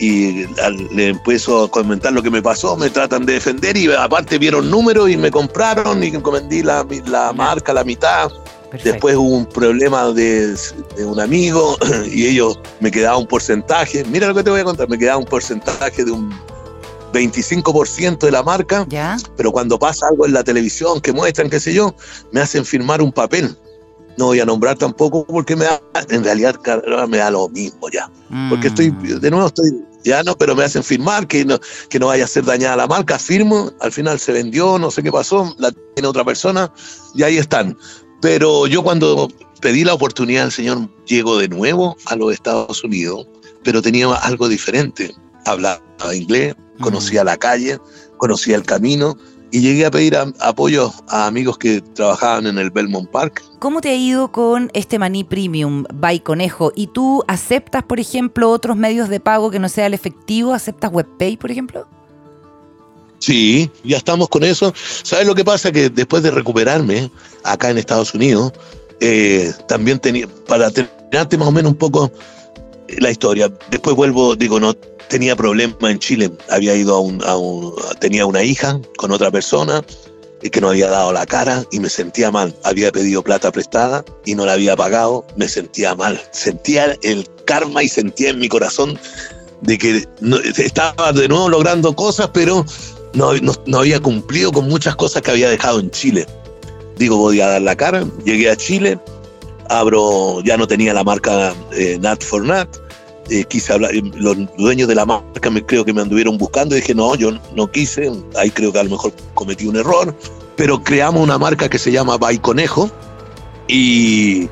y 0.00 0.46
le 0.94 1.08
empiezo 1.08 1.64
a 1.64 1.70
comentar 1.70 2.12
lo 2.12 2.22
que 2.22 2.30
me 2.30 2.42
pasó, 2.42 2.76
me 2.76 2.90
tratan 2.90 3.26
de 3.26 3.34
defender 3.34 3.76
y 3.76 3.92
aparte 3.92 4.38
vieron 4.38 4.70
números 4.70 5.10
y 5.10 5.16
me 5.16 5.30
compraron 5.30 6.02
y 6.02 6.08
encomendí 6.08 6.62
la, 6.62 6.86
la 7.06 7.32
marca, 7.32 7.72
la 7.72 7.84
mitad. 7.84 8.30
Después 8.84 9.16
hubo 9.16 9.34
un 9.34 9.46
problema 9.46 10.12
de, 10.12 10.54
un 10.98 11.20
amigo 11.20 11.78
y 12.12 12.26
ellos 12.26 12.60
me 12.80 12.90
quedaba 12.90 13.16
un 13.16 13.26
porcentaje. 13.26 14.04
Mira 14.04 14.28
lo 14.28 14.34
que 14.34 14.42
te 14.42 14.50
voy 14.50 14.60
a 14.60 14.64
contar, 14.64 14.88
me 14.88 14.98
quedaba 14.98 15.18
un 15.18 15.24
porcentaje 15.24 16.04
de 16.04 16.10
un 16.10 16.30
25% 17.18 18.18
de 18.18 18.30
la 18.30 18.42
marca, 18.42 18.86
pero 19.36 19.52
cuando 19.52 19.78
pasa 19.78 20.06
algo 20.08 20.26
en 20.26 20.32
la 20.32 20.44
televisión 20.44 21.00
que 21.00 21.12
muestran, 21.12 21.50
qué 21.50 21.60
sé 21.60 21.74
yo, 21.74 21.94
me 22.32 22.40
hacen 22.40 22.64
firmar 22.64 23.02
un 23.02 23.12
papel. 23.12 23.56
No 24.16 24.26
voy 24.26 24.40
a 24.40 24.44
nombrar 24.44 24.76
tampoco 24.76 25.24
porque 25.26 25.54
me 25.54 25.64
da, 25.64 25.80
en 26.08 26.24
realidad 26.24 26.58
me 27.08 27.18
da 27.18 27.30
lo 27.30 27.48
mismo 27.48 27.88
ya. 27.90 28.10
Porque 28.48 28.68
estoy, 28.68 28.90
mm. 28.90 29.20
de 29.20 29.30
nuevo 29.30 29.46
estoy, 29.46 29.70
ya 30.04 30.22
no, 30.22 30.36
pero 30.36 30.56
me 30.56 30.64
hacen 30.64 30.82
firmar 30.82 31.26
que 31.26 31.44
no, 31.44 31.58
que 31.88 31.98
no 31.98 32.06
vaya 32.08 32.24
a 32.24 32.28
ser 32.28 32.44
dañada 32.44 32.76
la 32.76 32.86
marca, 32.86 33.18
firmo, 33.18 33.70
al 33.80 33.92
final 33.92 34.18
se 34.18 34.32
vendió, 34.32 34.78
no 34.78 34.90
sé 34.90 35.02
qué 35.02 35.12
pasó, 35.12 35.54
la 35.58 35.72
tiene 35.94 36.08
otra 36.08 36.24
persona 36.24 36.72
y 37.14 37.22
ahí 37.22 37.36
están 37.36 37.76
Pero 38.20 38.66
yo 38.66 38.82
cuando 38.82 39.28
pedí 39.60 39.84
la 39.84 39.94
oportunidad 39.94 40.44
al 40.44 40.52
Señor, 40.52 40.88
llego 41.06 41.38
de 41.38 41.48
nuevo 41.48 41.96
a 42.06 42.16
los 42.16 42.32
Estados 42.32 42.82
Unidos, 42.84 43.26
pero 43.64 43.82
tenía 43.82 44.12
algo 44.14 44.48
diferente. 44.48 45.14
Hablaba 45.44 45.80
inglés, 46.12 46.54
conocía 46.80 47.24
la 47.24 47.36
calle, 47.36 47.78
conocía 48.16 48.56
el 48.56 48.64
camino 48.64 49.16
y 49.50 49.60
llegué 49.60 49.86
a 49.86 49.90
pedir 49.90 50.16
apoyo 50.40 50.92
a 51.08 51.26
amigos 51.26 51.58
que 51.58 51.80
trabajaban 51.80 52.46
en 52.46 52.58
el 52.58 52.70
Belmont 52.70 53.10
Park. 53.10 53.42
¿Cómo 53.58 53.80
te 53.80 53.90
ha 53.90 53.94
ido 53.94 54.30
con 54.30 54.70
este 54.74 54.98
Maní 54.98 55.24
Premium 55.24 55.84
by 55.92 56.20
Conejo? 56.20 56.72
¿Y 56.74 56.88
tú 56.88 57.24
aceptas, 57.28 57.82
por 57.82 57.98
ejemplo, 57.98 58.50
otros 58.50 58.76
medios 58.76 59.08
de 59.08 59.20
pago 59.20 59.50
que 59.50 59.58
no 59.58 59.68
sea 59.68 59.86
el 59.86 59.94
efectivo? 59.94 60.52
¿Aceptas 60.52 60.92
WebPay, 60.92 61.36
por 61.38 61.50
ejemplo? 61.50 61.86
Sí, 63.20 63.70
ya 63.84 63.96
estamos 63.96 64.28
con 64.28 64.44
eso. 64.44 64.72
¿Sabes 65.02 65.26
lo 65.26 65.34
que 65.34 65.44
pasa? 65.44 65.72
Que 65.72 65.90
después 65.90 66.22
de 66.22 66.30
recuperarme 66.30 67.10
acá 67.42 67.70
en 67.70 67.78
Estados 67.78 68.14
Unidos, 68.14 68.52
eh, 69.00 69.52
también 69.66 69.98
tenía, 69.98 70.28
para 70.46 70.70
terminarte 70.70 71.36
más 71.36 71.48
o 71.48 71.52
menos 71.52 71.72
un 71.72 71.78
poco 71.78 72.12
la 72.98 73.10
historia, 73.10 73.52
después 73.70 73.94
vuelvo, 73.96 74.34
digo, 74.34 74.58
no, 74.60 74.74
tenía 75.08 75.36
problemas 75.36 75.76
en 75.82 75.98
Chile. 75.98 76.30
Había 76.50 76.74
ido 76.74 76.94
a 76.94 77.00
un, 77.00 77.74
tenía 78.00 78.26
una 78.26 78.42
hija 78.42 78.80
con 78.96 79.10
otra 79.10 79.30
persona 79.30 79.84
y 80.42 80.50
que 80.50 80.60
no 80.60 80.70
había 80.70 80.88
dado 80.88 81.12
la 81.12 81.26
cara 81.26 81.64
y 81.72 81.80
me 81.80 81.88
sentía 81.88 82.30
mal. 82.30 82.54
Había 82.64 82.92
pedido 82.92 83.22
plata 83.22 83.50
prestada 83.50 84.04
y 84.24 84.34
no 84.34 84.46
la 84.46 84.52
había 84.52 84.76
pagado. 84.76 85.24
Me 85.36 85.48
sentía 85.48 85.94
mal. 85.94 86.20
Sentía 86.32 86.96
el 87.02 87.28
karma 87.44 87.82
y 87.82 87.88
sentía 87.88 88.30
en 88.30 88.38
mi 88.38 88.48
corazón 88.48 88.98
de 89.62 89.78
que 89.78 90.06
estaba 90.58 91.12
de 91.12 91.26
nuevo 91.28 91.48
logrando 91.48 91.94
cosas, 91.96 92.30
pero 92.32 92.64
no, 93.14 93.32
no, 93.66 93.78
había 93.78 93.98
cumplido 94.00 94.52
con 94.52 94.68
muchas 94.68 94.94
cosas 94.94 95.22
que 95.22 95.30
había 95.32 95.50
dejado 95.50 95.80
en 95.80 95.90
Chile. 95.90 96.26
Digo, 96.96 97.16
voy 97.16 97.40
a 97.40 97.48
dar 97.48 97.62
la 97.62 97.76
cara. 97.76 98.04
Llegué 98.24 98.50
a 98.50 98.56
Chile, 98.56 98.98
abro, 99.68 100.40
ya 100.44 100.56
no 100.56 100.66
tenía 100.66 100.94
la 100.94 101.02
marca 101.02 101.54
eh, 101.72 101.98
Nat 102.00 102.22
for 102.22 102.44
Nat 102.44 102.68
eh, 103.30 103.44
quise 103.44 103.72
hablar, 103.72 103.94
eh, 103.94 104.02
los 104.14 104.36
dueños 104.56 104.88
de 104.88 104.94
la 104.94 105.04
marca 105.04 105.50
me 105.50 105.64
creo 105.64 105.84
que 105.84 105.92
me 105.92 106.00
anduvieron 106.00 106.38
buscando 106.38 106.74
y 106.74 106.80
dije, 106.80 106.94
no, 106.94 107.14
yo 107.14 107.32
no 107.54 107.70
quise, 107.70 108.10
ahí 108.36 108.50
creo 108.50 108.72
que 108.72 108.78
a 108.78 108.84
lo 108.84 108.90
mejor 108.90 109.12
cometí 109.34 109.66
un 109.66 109.76
error, 109.76 110.14
pero 110.56 110.82
creamos 110.82 111.22
una 111.22 111.38
marca 111.38 111.68
que 111.68 111.78
se 111.78 111.92
llama 111.92 112.16
By 112.16 112.38
Conejo 112.38 112.90
y 113.66 114.48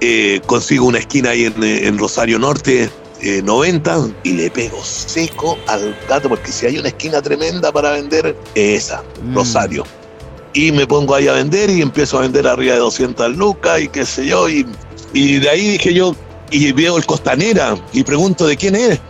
eh, 0.00 0.40
consigo 0.46 0.86
una 0.86 0.98
esquina 0.98 1.30
ahí 1.30 1.44
en, 1.46 1.98
Rosario 1.98 2.38
Norte 2.38 2.88
90 3.22 4.08
y 4.22 4.32
le 4.32 4.50
pego 4.50 4.82
seco 4.82 5.58
al 5.66 5.94
gato 6.08 6.28
porque 6.28 6.50
si 6.52 6.66
hay 6.66 6.78
una 6.78 6.88
esquina 6.88 7.20
tremenda 7.20 7.70
para 7.72 7.90
vender, 7.90 8.36
esa, 8.54 9.02
mm. 9.22 9.34
Rosario. 9.34 9.84
Y 10.52 10.72
me 10.72 10.86
pongo 10.86 11.14
ahí 11.14 11.28
a 11.28 11.32
vender 11.32 11.70
y 11.70 11.82
empiezo 11.82 12.18
a 12.18 12.22
vender 12.22 12.46
arriba 12.46 12.74
de 12.74 12.80
200 12.80 13.36
lucas 13.36 13.80
y 13.80 13.88
qué 13.88 14.06
sé 14.06 14.26
yo. 14.26 14.48
Y, 14.48 14.66
y 15.12 15.38
de 15.38 15.48
ahí 15.48 15.68
dije 15.72 15.92
yo, 15.92 16.16
y 16.50 16.72
veo 16.72 16.96
el 16.96 17.06
Costanera 17.06 17.76
y 17.92 18.02
pregunto 18.02 18.46
de 18.46 18.56
quién 18.56 18.76
es. 18.76 19.00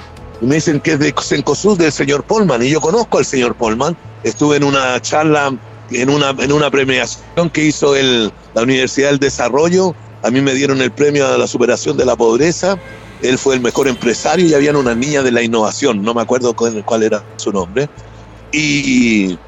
Y 0.40 0.46
me 0.46 0.56
dicen 0.56 0.80
que 0.80 0.92
es 0.92 0.98
de 0.98 1.14
Sencosud 1.20 1.78
del 1.78 1.92
señor 1.92 2.24
Polman. 2.24 2.62
Y 2.62 2.70
yo 2.70 2.80
conozco 2.80 3.18
al 3.18 3.24
señor 3.24 3.54
Polman. 3.54 3.96
Estuve 4.22 4.56
en 4.56 4.64
una 4.64 5.00
charla, 5.00 5.52
en 5.90 6.10
una, 6.10 6.30
en 6.30 6.52
una 6.52 6.70
premiación 6.70 7.50
que 7.52 7.64
hizo 7.64 7.94
el, 7.96 8.32
la 8.54 8.62
Universidad 8.62 9.10
del 9.10 9.18
Desarrollo. 9.18 9.94
A 10.22 10.30
mí 10.30 10.40
me 10.40 10.54
dieron 10.54 10.80
el 10.80 10.90
premio 10.90 11.26
a 11.26 11.38
la 11.38 11.46
superación 11.46 11.96
de 11.96 12.04
la 12.04 12.16
pobreza. 12.16 12.78
Él 13.22 13.38
fue 13.38 13.54
el 13.54 13.60
mejor 13.60 13.88
empresario 13.88 14.46
y 14.46 14.54
había 14.54 14.76
una 14.76 14.94
niña 14.94 15.22
de 15.22 15.30
la 15.30 15.42
innovación. 15.42 16.02
No 16.02 16.14
me 16.14 16.22
acuerdo 16.22 16.54
cuál, 16.54 16.84
cuál 16.84 17.02
era 17.02 17.22
su 17.36 17.52
nombre. 17.52 17.88
Y 18.52 19.38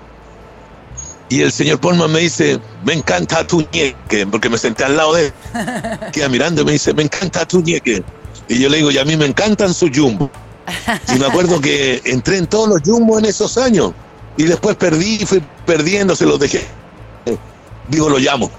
y 1.33 1.41
el 1.41 1.51
señor 1.51 1.81
Polman 1.81 2.13
me 2.13 2.21
dice, 2.21 2.61
me 2.85 2.93
encanta 2.93 3.47
tu 3.47 3.67
ñeque, 3.73 4.27
porque 4.31 4.51
me 4.51 4.59
senté 4.59 4.85
al 4.85 4.99
lado 4.99 5.15
de 5.15 5.29
él. 5.29 5.33
Queda 6.13 6.29
mirando 6.29 6.61
y 6.61 6.65
me 6.67 6.73
dice, 6.73 6.93
me 6.93 7.05
encanta 7.05 7.49
tu 7.49 7.63
ñeque. 7.63 8.05
Y 8.49 8.59
yo 8.59 8.69
le 8.69 8.77
digo, 8.77 8.91
y 8.91 8.99
a 8.99 9.05
mí 9.07 9.17
me 9.17 9.25
encantan 9.25 9.73
sus 9.73 9.91
jumbo. 9.97 10.31
Y 11.09 11.19
me 11.19 11.25
acuerdo 11.25 11.59
que 11.59 12.03
entré 12.05 12.37
en 12.37 12.47
todos 12.47 12.69
los 12.69 12.83
jumbo 12.85 13.19
en 13.19 13.25
esos 13.25 13.57
años. 13.57 13.93
Y 14.37 14.43
después 14.43 14.77
perdí, 14.77 15.25
fui 15.25 15.43
perdiendo, 15.65 16.15
se 16.15 16.27
los 16.27 16.39
dejé. 16.39 16.67
Digo, 17.89 18.11
lo 18.11 18.19
llamo. 18.19 18.51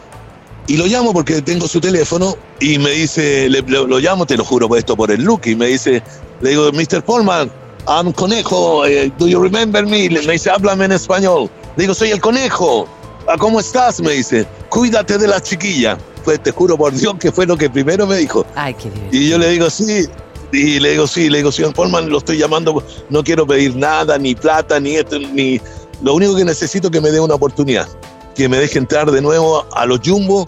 Y 0.65 0.77
lo 0.77 0.87
llamo 0.87 1.13
porque 1.13 1.43
tengo 1.43 1.67
su 1.67 1.79
teléfono 1.79 2.35
y 2.59 2.79
me 2.79 2.89
dice, 2.89 3.49
lo 3.51 3.99
llamo, 3.99 4.25
te 4.25 4.35
lo 4.35 4.43
juro 4.43 4.67
por 4.67 4.79
esto, 4.79 4.97
por 4.97 5.11
el 5.11 5.21
look. 5.21 5.41
Y 5.45 5.55
me 5.55 5.67
dice, 5.67 6.01
le 6.41 6.49
digo, 6.49 6.71
Mr. 6.71 7.03
Polman, 7.03 7.51
I'm 7.87 8.11
Conejo, 8.13 8.83
eh, 8.87 9.11
do 9.19 9.27
you 9.27 9.39
remember 9.39 9.85
me? 9.85 10.09
Me 10.09 10.33
dice, 10.33 10.49
háblame 10.49 10.85
en 10.85 10.93
español. 10.93 11.51
Digo, 11.77 11.93
soy 11.93 12.11
el 12.11 12.21
conejo. 12.21 12.87
Ah, 13.27 13.35
¿Cómo 13.37 13.59
estás? 13.59 13.99
Me 14.01 14.11
dice. 14.11 14.45
Cuídate 14.69 15.17
de 15.17 15.27
la 15.27 15.41
chiquilla. 15.41 15.97
Pues 16.23 16.41
te 16.41 16.51
juro 16.51 16.77
por 16.77 16.93
Dios 16.93 17.15
que 17.19 17.31
fue 17.31 17.45
lo 17.45 17.57
que 17.57 17.69
primero 17.69 18.07
me 18.07 18.17
dijo. 18.17 18.45
Ay, 18.55 18.73
qué 18.75 18.89
Y 19.11 19.29
yo 19.29 19.37
le 19.37 19.49
digo, 19.49 19.69
sí. 19.69 20.07
Y 20.53 20.79
le 20.79 20.91
digo, 20.91 21.07
sí, 21.07 21.29
le 21.29 21.39
digo, 21.39 21.51
señor 21.51 21.73
Polman, 21.73 22.09
lo 22.09 22.19
estoy 22.19 22.37
llamando, 22.37 22.83
no 23.09 23.23
quiero 23.23 23.47
pedir 23.47 23.75
nada, 23.75 24.19
ni 24.19 24.35
plata, 24.35 24.79
ni 24.79 24.97
esto, 24.97 25.17
ni... 25.17 25.59
Lo 26.03 26.13
único 26.13 26.35
que 26.35 26.45
necesito 26.45 26.87
es 26.87 26.91
que 26.91 27.01
me 27.01 27.09
dé 27.09 27.19
una 27.19 27.33
oportunidad, 27.33 27.87
que 28.35 28.47
me 28.47 28.57
deje 28.57 28.77
entrar 28.77 29.09
de 29.09 29.19
nuevo 29.19 29.65
a 29.73 29.85
los 29.87 29.99
Jumbo 30.05 30.47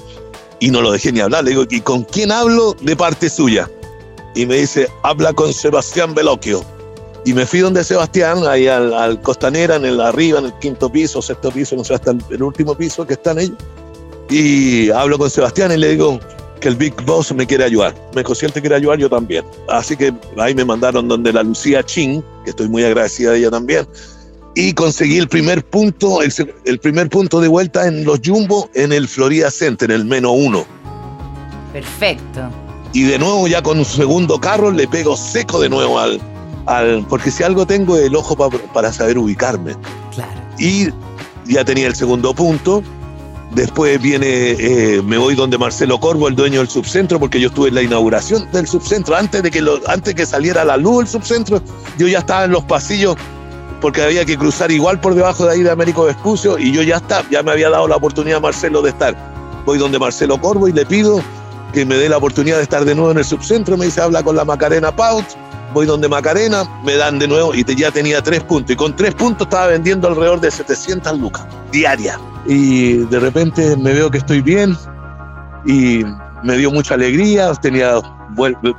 y 0.60 0.70
no 0.70 0.82
lo 0.82 0.92
dejé 0.92 1.12
ni 1.12 1.22
hablar. 1.22 1.44
Le 1.44 1.52
digo, 1.52 1.64
¿y 1.70 1.82
con 1.82 2.04
quién 2.04 2.32
hablo 2.32 2.76
de 2.82 2.96
parte 2.96 3.30
suya? 3.30 3.68
Y 4.36 4.46
me 4.46 4.58
dice, 4.58 4.88
habla 5.02 5.34
con 5.34 5.52
Sebastián 5.52 6.14
Veloquio. 6.14 6.64
Y 7.26 7.34
me 7.34 7.48
fui 7.48 7.60
donde 7.60 7.84
Sebastián, 7.84 8.46
ahí 8.48 8.68
al, 8.68 9.20
Costanera, 9.22 9.78
en 9.78 9.86
el 9.86 10.00
arriba, 10.00 10.38
en 10.38 10.46
el 10.46 10.54
quinto 10.60 10.92
piso, 10.92 11.24
sexto 11.24 11.50
piso, 11.50 11.76
no 11.76 11.84
sé, 11.84 11.96
hasta 11.96 12.12
el, 12.12 12.44
último 12.44 12.76
piso 12.76 13.06
que 13.06 13.14
están 13.14 13.40
ellos. 13.40 13.58
Y 14.30 14.92
hablo 14.92 15.18
con 15.18 15.32
Sebastián 15.32 15.72
y 15.72 15.78
le 15.78 15.90
digo 15.90 16.20
que 16.62 16.68
el 16.68 16.76
Big 16.76 16.94
Boss 17.04 17.34
me 17.34 17.48
quiere 17.48 17.64
ayudar. 17.64 17.96
Me 18.14 18.22
dijo, 18.22 18.36
si 18.36 18.46
él 18.46 18.54
te 18.54 18.62
quiere 18.62 18.76
ayudar, 18.76 19.00
yo 19.00 19.10
también. 19.10 19.44
Así 19.70 19.98
que 19.98 20.14
ahí 20.38 20.54
me 20.54 20.64
mandaron 20.64 21.08
donde 21.08 21.34
la 21.34 21.42
Lucía 21.42 21.82
Ching, 21.82 22.24
que 22.44 22.52
estoy 22.52 22.70
muy 22.70 22.84
agradecida 22.84 23.32
de 23.32 23.40
ella 23.40 23.50
también. 23.50 23.88
Y 24.54 24.74
conseguí 24.74 25.18
el 25.18 25.28
primer 25.28 25.66
punto, 25.66 26.22
el, 26.22 26.32
el 26.66 26.80
primer 26.80 27.10
punto 27.10 27.42
de 27.42 27.48
vuelta 27.48 27.88
en 27.88 28.06
los 28.06 28.20
Jumbo 28.24 28.70
en 28.76 28.94
el 28.94 29.08
Florida 29.08 29.50
Center, 29.50 29.90
el 29.90 30.06
menos 30.06 30.34
uno. 30.36 30.64
Perfecto. 31.74 32.52
Y 32.94 33.04
de 33.04 33.18
nuevo 33.18 33.48
ya 33.48 33.64
con 33.64 33.80
un 33.80 33.86
segundo 33.86 34.40
carro 34.40 34.70
le 34.70 34.88
pego 34.88 35.18
seco 35.18 35.60
de 35.60 35.68
nuevo 35.68 36.00
al, 36.00 36.22
porque 37.08 37.32
si 37.32 37.44
algo 37.44 37.66
tengo 37.66 37.96
es 37.98 38.06
el 38.06 38.16
ojo 38.16 38.36
para 38.74 38.92
saber 38.92 39.18
ubicarme. 39.18 39.76
Claro. 40.14 40.42
Y 40.58 40.90
ya 41.46 41.64
tenía 41.64 41.88
el 41.88 41.96
segundo 41.96 42.34
punto. 42.34 42.84
Después 43.52 44.02
viene, 44.02 44.28
eh, 44.28 45.02
me 45.02 45.18
voy 45.18 45.36
donde 45.36 45.58
Marcelo 45.58 46.00
Corvo, 46.00 46.28
el 46.28 46.36
dueño 46.36 46.60
del 46.60 46.68
subcentro, 46.68 47.20
porque 47.20 47.40
yo 47.40 47.48
estuve 47.48 47.70
en 47.70 47.76
la 47.76 47.84
inauguración 47.84 48.52
del 48.52 48.68
subcentro. 48.68 49.16
Antes 49.16 49.44
de 49.44 49.52
que, 49.52 49.62
lo, 49.62 49.80
antes 49.88 50.14
que 50.14 50.26
saliera 50.26 50.66
la 50.66 50.76
luz 50.76 50.98
del 50.98 51.08
subcentro, 51.08 51.62
yo 51.98 52.08
ya 52.08 52.20
estaba 52.20 52.46
en 52.46 52.52
los 52.52 52.66
pasillos 52.66 53.16
porque 53.80 54.02
había 54.02 54.26
que 54.26 54.38
cruzar 54.38 54.72
igual 54.72 55.00
por 55.00 55.16
debajo 55.16 55.46
de 55.46 55.54
ahí 55.54 55.62
de 55.62 55.70
Américo 55.70 56.06
Vespucio 56.06 56.58
y 56.58 56.72
yo 56.72 56.82
ya 56.82 56.98
está, 56.98 57.24
ya 57.30 57.44
me 57.44 57.52
había 57.52 57.70
dado 57.70 57.88
la 57.88 57.96
oportunidad 57.96 58.42
Marcelo 58.42 58.82
de 58.82 58.90
estar. 58.90 59.16
Voy 59.66 59.78
donde 59.78 60.00
Marcelo 60.00 60.40
Corvo 60.42 60.68
y 60.68 60.74
le 60.74 60.86
pido 60.86 61.22
que 61.72 61.86
me 61.86 61.96
dé 61.96 62.10
la 62.10 62.18
oportunidad 62.18 62.58
de 62.58 62.64
estar 62.64 62.84
de 62.84 62.96
nuevo 62.96 63.12
en 63.12 63.20
el 63.20 63.26
subcentro. 63.26 63.78
Me 63.78 63.86
dice, 63.86 64.02
habla 64.02 64.24
con 64.24 64.36
la 64.36 64.44
Macarena 64.44 64.96
Paut 64.96 65.26
voy 65.76 65.86
donde 65.86 66.08
Macarena, 66.08 66.64
me 66.86 66.96
dan 66.96 67.20
de 67.20 67.28
nuevo 67.28 67.54
y 67.54 67.64
ya 67.76 67.92
tenía 67.92 68.24
tres 68.24 68.42
puntos. 68.44 68.72
Y 68.72 68.76
con 68.78 68.96
tres 68.96 69.14
puntos 69.14 69.46
estaba 69.46 69.68
vendiendo 69.68 70.08
alrededor 70.08 70.40
de 70.40 70.50
700 70.50 71.20
lucas 71.20 71.46
diaria. 71.70 72.18
Y 72.48 72.94
de 72.94 73.20
repente 73.20 73.76
me 73.76 73.94
veo 73.94 74.10
que 74.10 74.20
estoy 74.20 74.42
bien 74.42 74.76
y 75.66 76.02
me 76.44 76.56
dio 76.58 76.72
mucha 76.72 76.94
alegría. 76.94 77.52
Tenía, 77.56 78.00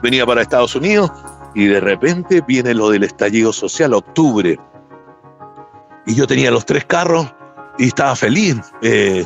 venía 0.02 0.24
para 0.24 0.40
Estados 0.40 0.74
Unidos 0.74 1.10
y 1.54 1.66
de 1.66 1.80
repente 1.80 2.42
viene 2.48 2.72
lo 2.72 2.88
del 2.88 3.04
estallido 3.04 3.52
social, 3.52 3.92
octubre. 3.92 4.58
Y 6.06 6.14
yo 6.14 6.26
tenía 6.26 6.50
los 6.50 6.64
tres 6.64 6.86
carros 6.86 7.26
y 7.78 7.88
estaba 7.88 8.16
feliz. 8.16 8.56
Eh, 8.80 9.22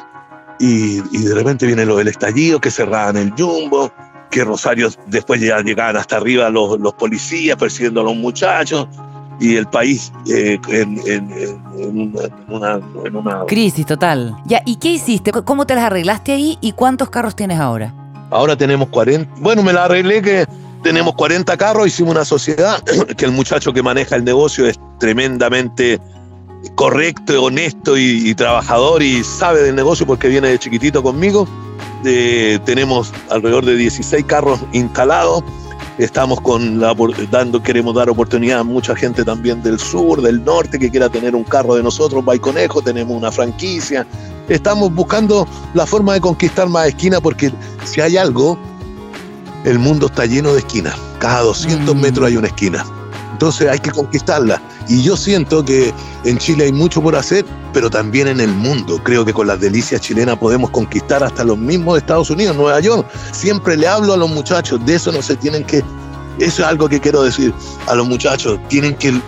y, 0.59 0.99
y, 1.17 1.23
de 1.23 1.35
repente 1.35 1.67
viene 1.67 1.87
lo 1.87 1.97
del 1.97 2.09
estallido, 2.09 2.61
que 2.61 2.71
cerraban 2.71 3.17
el 3.17 3.31
jumbo, 3.31 3.91
que 4.31 4.45
Rosario 4.45 4.89
después 5.07 5.41
ya 5.41 5.61
llegaban 5.61 5.97
hasta 5.97 6.17
arriba 6.17 6.49
los, 6.51 6.79
los 6.79 6.95
policías 6.95 7.57
persiguiendo 7.57 8.01
a 8.01 8.05
los 8.05 8.17
muchachos 8.17 8.87
y 9.41 9.57
el 9.57 9.67
país 9.67 10.13
eh, 10.29 10.59
en, 10.69 11.01
en, 11.07 12.13
una, 12.49 12.81
en, 13.05 13.17
una, 13.17 13.47
crisis 13.47 13.87
total. 13.87 14.37
Ya, 14.45 14.63
¿y 14.67 14.77
qué 14.77 14.93
hiciste? 14.93 15.33
¿Cómo 15.33 15.67
te 15.67 15.75
las 15.75 15.85
arreglaste 15.85 16.33
ahí 16.33 16.59
y 16.61 16.73
cuántos 16.73 17.09
carros 17.09 17.35
tienes 17.35 17.59
ahora? 17.59 17.95
Ahora 18.31 18.55
tenemos 18.55 18.89
40. 18.91 19.37
Bueno, 19.41 19.63
me 19.63 19.73
la 19.73 19.85
arreglé 19.85 20.21
que 20.21 20.47
tenemos 20.83 21.15
40 21.15 21.57
carros, 21.57 21.87
hicimos 21.87 22.15
una 22.15 22.25
sociedad, 22.25 22.83
que 23.17 23.25
el 23.25 23.33
muchacho 23.33 23.73
que 23.73 23.83
maneja 23.83 24.15
el 24.15 24.25
negocio 24.25 24.67
es 24.67 24.79
tremendamente 24.99 25.99
correcto, 26.75 27.43
honesto 27.43 27.97
y, 27.97 28.29
y 28.29 28.35
trabajador 28.35 29.03
y 29.03 29.25
sabe 29.25 29.63
del 29.63 29.75
negocio 29.75 30.07
porque 30.07 30.29
viene 30.29 30.49
de 30.49 30.59
chiquitito 30.59 31.03
conmigo 31.03 31.49
tenemos 32.03 33.13
alrededor 33.31 33.65
de 33.65 33.77
16 33.77 34.25
carros 34.25 34.61
instalados. 34.73 35.43
Estamos 35.99 36.41
con 36.41 36.81
la, 36.81 36.95
dando, 37.31 37.63
queremos 37.63 37.95
dar 37.95 38.09
oportunidad 38.09 38.61
a 38.61 38.65
mucha 38.65 38.97
gente 38.97 39.25
también 39.25 39.63
del 39.63 39.79
sur, 39.79 40.23
del 40.23 40.43
norte, 40.43 40.79
que 40.79 40.91
quiera 40.91 41.09
tener 41.11 41.35
un 41.35 41.45
carro 41.45 41.75
de 41.75 41.83
nosotros, 41.83 42.25
Conejo, 42.41 42.81
tenemos 42.81 43.15
una 43.15 43.31
franquicia, 43.31 44.07
estamos 44.49 44.95
buscando 44.95 45.47
la 45.75 45.87
forma 45.87 46.15
de 46.15 46.21
conquistar 46.21 46.69
más 46.69 46.89
esquinas 46.89 47.21
porque 47.21 47.53
si 47.85 48.01
hay 48.01 48.17
algo, 48.17 48.59
el 49.65 49.79
mundo 49.79 50.07
está 50.07 50.27
lleno 50.27 50.53
de 50.53 50.61
esquinas. 50.61 50.97
Cada 51.19 51.43
200 51.43 51.95
mm. 51.95 52.01
metros 52.01 52.27
hay 52.27 52.37
una 52.37 52.47
esquina. 52.47 52.85
Entonces 53.41 53.71
hay 53.71 53.79
que 53.79 53.91
conquistarla. 53.91 54.61
Y 54.87 55.03
yo 55.03 55.17
siento 55.17 55.65
que 55.65 55.95
en 56.25 56.37
Chile 56.37 56.65
hay 56.65 56.73
mucho 56.73 57.01
por 57.01 57.17
hacer, 57.17 57.47
pero 57.73 57.89
también 57.89 58.29
en 58.29 58.39
el 58.39 58.51
mundo. 58.51 59.01
Creo 59.03 59.25
que 59.25 59.33
con 59.33 59.47
las 59.47 59.59
delicias 59.59 60.03
chilenas 60.03 60.37
podemos 60.37 60.69
conquistar 60.69 61.25
hasta 61.25 61.43
los 61.43 61.57
mismos 61.57 61.97
Estados 61.97 62.29
Unidos, 62.29 62.55
Nueva 62.55 62.79
York. 62.81 63.09
Siempre 63.33 63.79
le 63.79 63.89
hablo 63.89 64.13
a 64.13 64.19
los 64.19 64.29
muchachos, 64.29 64.85
de 64.85 64.97
eso 64.97 65.11
no 65.11 65.23
se 65.23 65.37
tienen 65.37 65.65
que... 65.65 65.79
Eso 66.39 66.61
es 66.63 66.69
algo 66.69 66.87
que 66.87 67.01
quiero 67.01 67.23
decir 67.23 67.55
a 67.87 67.95
los 67.95 68.07
muchachos. 68.07 68.61
Tienen 68.69 68.95
que 68.95 69.19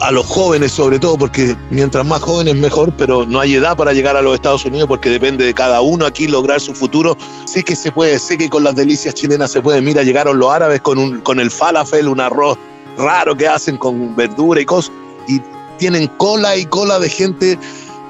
a 0.00 0.10
los 0.10 0.26
jóvenes 0.26 0.72
sobre 0.72 0.98
todo, 0.98 1.16
porque 1.16 1.56
mientras 1.70 2.04
más 2.04 2.22
jóvenes 2.22 2.56
mejor, 2.56 2.92
pero 2.98 3.26
no 3.26 3.38
hay 3.38 3.54
edad 3.54 3.76
para 3.76 3.92
llegar 3.92 4.16
a 4.16 4.22
los 4.22 4.34
Estados 4.34 4.64
Unidos 4.64 4.88
porque 4.88 5.08
depende 5.08 5.44
de 5.44 5.54
cada 5.54 5.82
uno 5.82 6.04
aquí 6.04 6.26
lograr 6.26 6.60
su 6.60 6.74
futuro. 6.74 7.16
Sé 7.44 7.62
que 7.62 7.76
se 7.76 7.92
puede, 7.92 8.18
sé 8.18 8.36
que 8.38 8.50
con 8.50 8.64
las 8.64 8.74
delicias 8.74 9.14
chilenas 9.14 9.52
se 9.52 9.62
puede. 9.62 9.80
Mira, 9.80 10.02
llegaron 10.02 10.36
los 10.36 10.50
árabes 10.50 10.80
con, 10.80 10.98
un, 10.98 11.20
con 11.20 11.38
el 11.38 11.52
falafel, 11.52 12.08
un 12.08 12.18
arroz 12.18 12.58
raro 12.96 13.36
que 13.36 13.48
hacen 13.48 13.76
con 13.76 14.14
verdura 14.16 14.60
y 14.60 14.64
cosas, 14.64 14.92
y 15.28 15.40
tienen 15.78 16.06
cola 16.16 16.56
y 16.56 16.64
cola 16.66 16.98
de 16.98 17.08
gente 17.08 17.58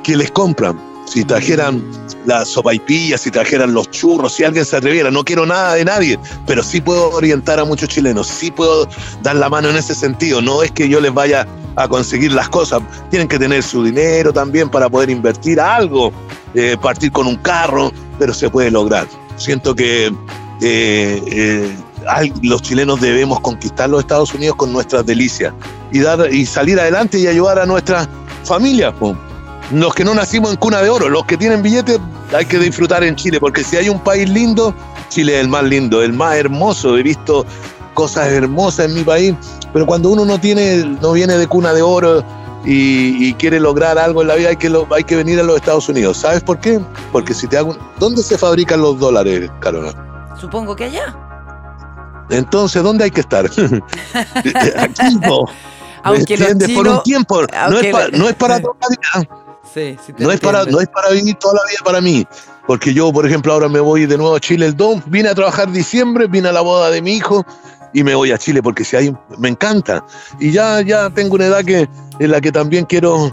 que 0.02 0.16
les 0.16 0.30
compran. 0.30 0.80
Si 1.06 1.24
trajeran 1.24 1.84
las 2.26 2.48
sopaipillas, 2.48 3.20
si 3.20 3.30
trajeran 3.30 3.72
los 3.72 3.88
churros, 3.90 4.34
si 4.34 4.42
alguien 4.42 4.64
se 4.64 4.76
atreviera, 4.76 5.10
no 5.10 5.24
quiero 5.24 5.46
nada 5.46 5.74
de 5.74 5.84
nadie, 5.84 6.18
pero 6.46 6.64
sí 6.64 6.80
puedo 6.80 7.10
orientar 7.10 7.60
a 7.60 7.64
muchos 7.64 7.88
chilenos, 7.88 8.26
sí 8.26 8.50
puedo 8.50 8.88
dar 9.22 9.36
la 9.36 9.48
mano 9.48 9.70
en 9.70 9.76
ese 9.76 9.94
sentido. 9.94 10.42
No 10.42 10.64
es 10.64 10.72
que 10.72 10.88
yo 10.88 11.00
les 11.00 11.14
vaya 11.14 11.46
a 11.76 11.86
conseguir 11.86 12.32
las 12.32 12.48
cosas, 12.48 12.82
tienen 13.10 13.28
que 13.28 13.38
tener 13.38 13.62
su 13.62 13.84
dinero 13.84 14.32
también 14.32 14.68
para 14.68 14.88
poder 14.88 15.10
invertir 15.10 15.60
algo, 15.60 16.12
eh, 16.54 16.76
partir 16.80 17.12
con 17.12 17.26
un 17.26 17.36
carro, 17.36 17.92
pero 18.18 18.34
se 18.34 18.50
puede 18.50 18.70
lograr. 18.70 19.06
Siento 19.36 19.74
que 19.74 20.06
eh, 20.06 21.22
eh, 21.26 21.76
los 22.42 22.62
chilenos 22.62 23.00
debemos 23.00 23.40
conquistar 23.40 23.90
los 23.90 24.00
Estados 24.00 24.32
Unidos 24.34 24.56
con 24.56 24.72
nuestras 24.72 25.04
delicias 25.04 25.52
y, 25.92 26.00
dar, 26.00 26.32
y 26.32 26.46
salir 26.46 26.78
adelante 26.78 27.18
y 27.18 27.26
ayudar 27.26 27.58
a 27.58 27.66
nuestras 27.66 28.08
familias. 28.44 28.94
Los 29.72 29.94
que 29.94 30.04
no 30.04 30.14
nacimos 30.14 30.52
en 30.52 30.56
cuna 30.56 30.80
de 30.80 30.88
oro, 30.88 31.08
los 31.08 31.24
que 31.26 31.36
tienen 31.36 31.62
billetes, 31.62 31.98
hay 32.36 32.44
que 32.44 32.58
disfrutar 32.58 33.02
en 33.02 33.16
Chile, 33.16 33.40
porque 33.40 33.64
si 33.64 33.76
hay 33.76 33.88
un 33.88 34.00
país 34.00 34.28
lindo, 34.28 34.74
Chile 35.08 35.34
es 35.36 35.40
el 35.40 35.48
más 35.48 35.64
lindo, 35.64 36.02
el 36.02 36.12
más 36.12 36.36
hermoso. 36.36 36.96
He 36.96 37.02
visto 37.02 37.44
cosas 37.94 38.28
hermosas 38.28 38.86
en 38.86 38.94
mi 38.94 39.02
país, 39.02 39.34
pero 39.72 39.86
cuando 39.86 40.10
uno 40.10 40.24
no 40.24 40.38
tiene, 40.38 40.84
no 41.00 41.12
viene 41.12 41.36
de 41.36 41.46
cuna 41.46 41.72
de 41.72 41.82
oro 41.82 42.22
y, 42.64 43.32
quiere 43.34 43.60
lograr 43.60 43.98
algo 43.98 44.22
en 44.22 44.28
la 44.28 44.34
vida, 44.34 44.48
hay 44.50 44.56
que, 44.56 44.72
hay 44.94 45.04
que 45.04 45.16
venir 45.16 45.40
a 45.40 45.42
los 45.42 45.56
Estados 45.56 45.88
Unidos. 45.88 46.18
¿Sabes 46.18 46.42
por 46.42 46.58
qué? 46.58 46.80
Porque 47.12 47.34
si 47.34 47.46
te 47.46 47.58
hago, 47.58 47.76
¿dónde 47.98 48.22
se 48.22 48.36
fabrican 48.36 48.80
los 48.80 48.98
dólares, 48.98 49.50
Carona? 49.60 49.92
Supongo 50.40 50.74
que 50.76 50.84
allá. 50.84 51.25
Entonces, 52.30 52.82
¿dónde 52.82 53.04
hay 53.04 53.10
que 53.10 53.20
estar? 53.20 53.46
Aquí 54.78 55.14
no. 55.22 55.44
Aunque 56.02 56.36
Por 56.74 56.88
un 56.88 57.02
tiempo. 57.02 57.42
No 57.42 57.80
es, 57.80 57.92
para, 57.92 58.08
no 58.08 58.28
es, 58.28 58.34
para 58.34 58.60
toda 58.60 58.74
la 58.80 58.88
vida. 58.88 59.28
Sí, 59.74 59.96
sí 60.06 60.12
no, 60.18 60.30
es 60.30 60.40
para, 60.40 60.64
no 60.64 60.80
es 60.80 60.88
para 60.88 61.10
vivir 61.10 61.34
toda 61.34 61.54
la 61.54 61.60
vida 61.68 61.78
para 61.84 62.00
mí. 62.00 62.26
Porque 62.66 62.94
yo, 62.94 63.12
por 63.12 63.26
ejemplo, 63.26 63.52
ahora 63.52 63.68
me 63.68 63.80
voy 63.80 64.06
de 64.06 64.16
nuevo 64.16 64.34
a 64.34 64.40
Chile 64.40 64.66
el 64.66 64.76
2. 64.76 65.02
Vine 65.06 65.28
a 65.28 65.34
trabajar 65.34 65.70
diciembre, 65.70 66.26
vine 66.28 66.48
a 66.48 66.52
la 66.52 66.60
boda 66.60 66.90
de 66.90 67.02
mi 67.02 67.14
hijo 67.14 67.44
y 67.92 68.04
me 68.04 68.14
voy 68.14 68.30
a 68.30 68.38
Chile 68.38 68.62
porque 68.62 68.84
si 68.84 68.96
hay, 68.96 69.14
me 69.38 69.48
encanta. 69.48 70.04
Y 70.38 70.52
ya, 70.52 70.80
ya 70.82 71.10
tengo 71.10 71.34
una 71.34 71.46
edad 71.46 71.64
que, 71.64 71.88
en 72.18 72.30
la 72.30 72.40
que 72.40 72.52
también 72.52 72.84
quiero 72.84 73.32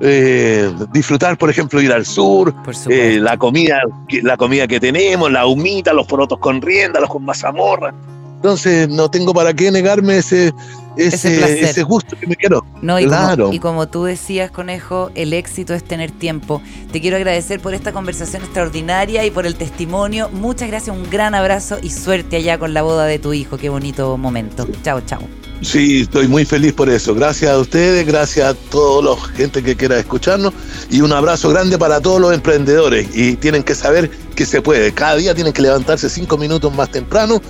eh, 0.00 0.72
disfrutar, 0.92 1.38
por 1.38 1.50
ejemplo, 1.50 1.80
ir 1.80 1.92
al 1.92 2.04
sur, 2.04 2.54
eh, 2.88 3.18
la 3.20 3.36
comida, 3.36 3.80
la 4.22 4.36
comida 4.36 4.66
que 4.66 4.78
tenemos, 4.78 5.30
la 5.30 5.46
humita, 5.46 5.92
los 5.92 6.06
porotos 6.06 6.38
con 6.38 6.60
rienda, 6.60 7.00
los 7.00 7.10
con 7.10 7.24
mazamorra. 7.24 7.94
Entonces 8.36 8.88
no 8.88 9.10
tengo 9.10 9.34
para 9.34 9.52
qué 9.54 9.70
negarme 9.70 10.18
ese, 10.18 10.52
ese, 10.96 11.82
gusto 11.82 12.16
que 12.18 12.26
me 12.26 12.36
quiero. 12.36 12.64
No, 12.82 13.00
y, 13.00 13.06
como, 13.06 13.52
y 13.52 13.58
como 13.58 13.88
tú 13.88 14.04
decías, 14.04 14.50
Conejo, 14.50 15.10
el 15.14 15.32
éxito 15.32 15.74
es 15.74 15.82
tener 15.82 16.10
tiempo. 16.10 16.62
Te 16.92 17.00
quiero 17.00 17.16
agradecer 17.16 17.60
por 17.60 17.74
esta 17.74 17.92
conversación 17.92 18.42
extraordinaria 18.42 19.24
y 19.24 19.30
por 19.30 19.46
el 19.46 19.56
testimonio. 19.56 20.28
Muchas 20.30 20.68
gracias, 20.68 20.94
un 20.94 21.08
gran 21.10 21.34
abrazo 21.34 21.78
y 21.82 21.90
suerte 21.90 22.36
allá 22.36 22.58
con 22.58 22.74
la 22.74 22.82
boda 22.82 23.06
de 23.06 23.18
tu 23.18 23.32
hijo. 23.32 23.56
Qué 23.56 23.68
bonito 23.68 24.16
momento. 24.16 24.66
Chao, 24.82 25.00
chao. 25.00 25.22
Sí, 25.62 26.02
estoy 26.02 26.28
muy 26.28 26.44
feliz 26.44 26.74
por 26.74 26.88
eso. 26.90 27.14
Gracias 27.14 27.50
a 27.50 27.58
ustedes, 27.58 28.06
gracias 28.06 28.46
a 28.46 28.54
toda 28.54 29.14
la 29.14 29.20
gente 29.34 29.62
que 29.62 29.74
quiera 29.74 29.98
escucharnos 29.98 30.52
y 30.90 31.00
un 31.00 31.12
abrazo 31.12 31.48
grande 31.48 31.78
para 31.78 32.00
todos 32.00 32.20
los 32.20 32.34
emprendedores. 32.34 33.08
Y 33.14 33.36
tienen 33.36 33.62
que 33.62 33.74
saber 33.74 34.10
que 34.34 34.44
se 34.44 34.60
puede. 34.60 34.92
Cada 34.92 35.16
día 35.16 35.34
tienen 35.34 35.54
que 35.54 35.62
levantarse 35.62 36.10
cinco 36.10 36.36
minutos 36.36 36.74
más 36.74 36.90
temprano 36.90 37.40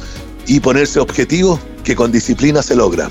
y 0.46 0.61
ponerse 0.61 1.00
objetivos 1.00 1.61
que 1.85 1.94
con 1.96 2.12
disciplina 2.12 2.62
se 2.62 2.76
logra. 2.76 3.09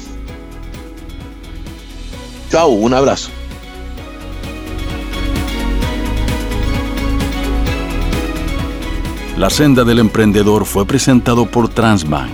Chao, 2.50 2.70
un 2.70 2.94
abrazo. 2.94 3.30
La 9.38 9.50
senda 9.50 9.84
del 9.84 10.00
emprendedor 10.00 10.66
fue 10.66 10.86
presentado 10.86 11.46
por 11.46 11.68
Transbank, 11.68 12.32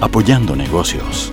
apoyando 0.00 0.56
negocios. 0.56 1.32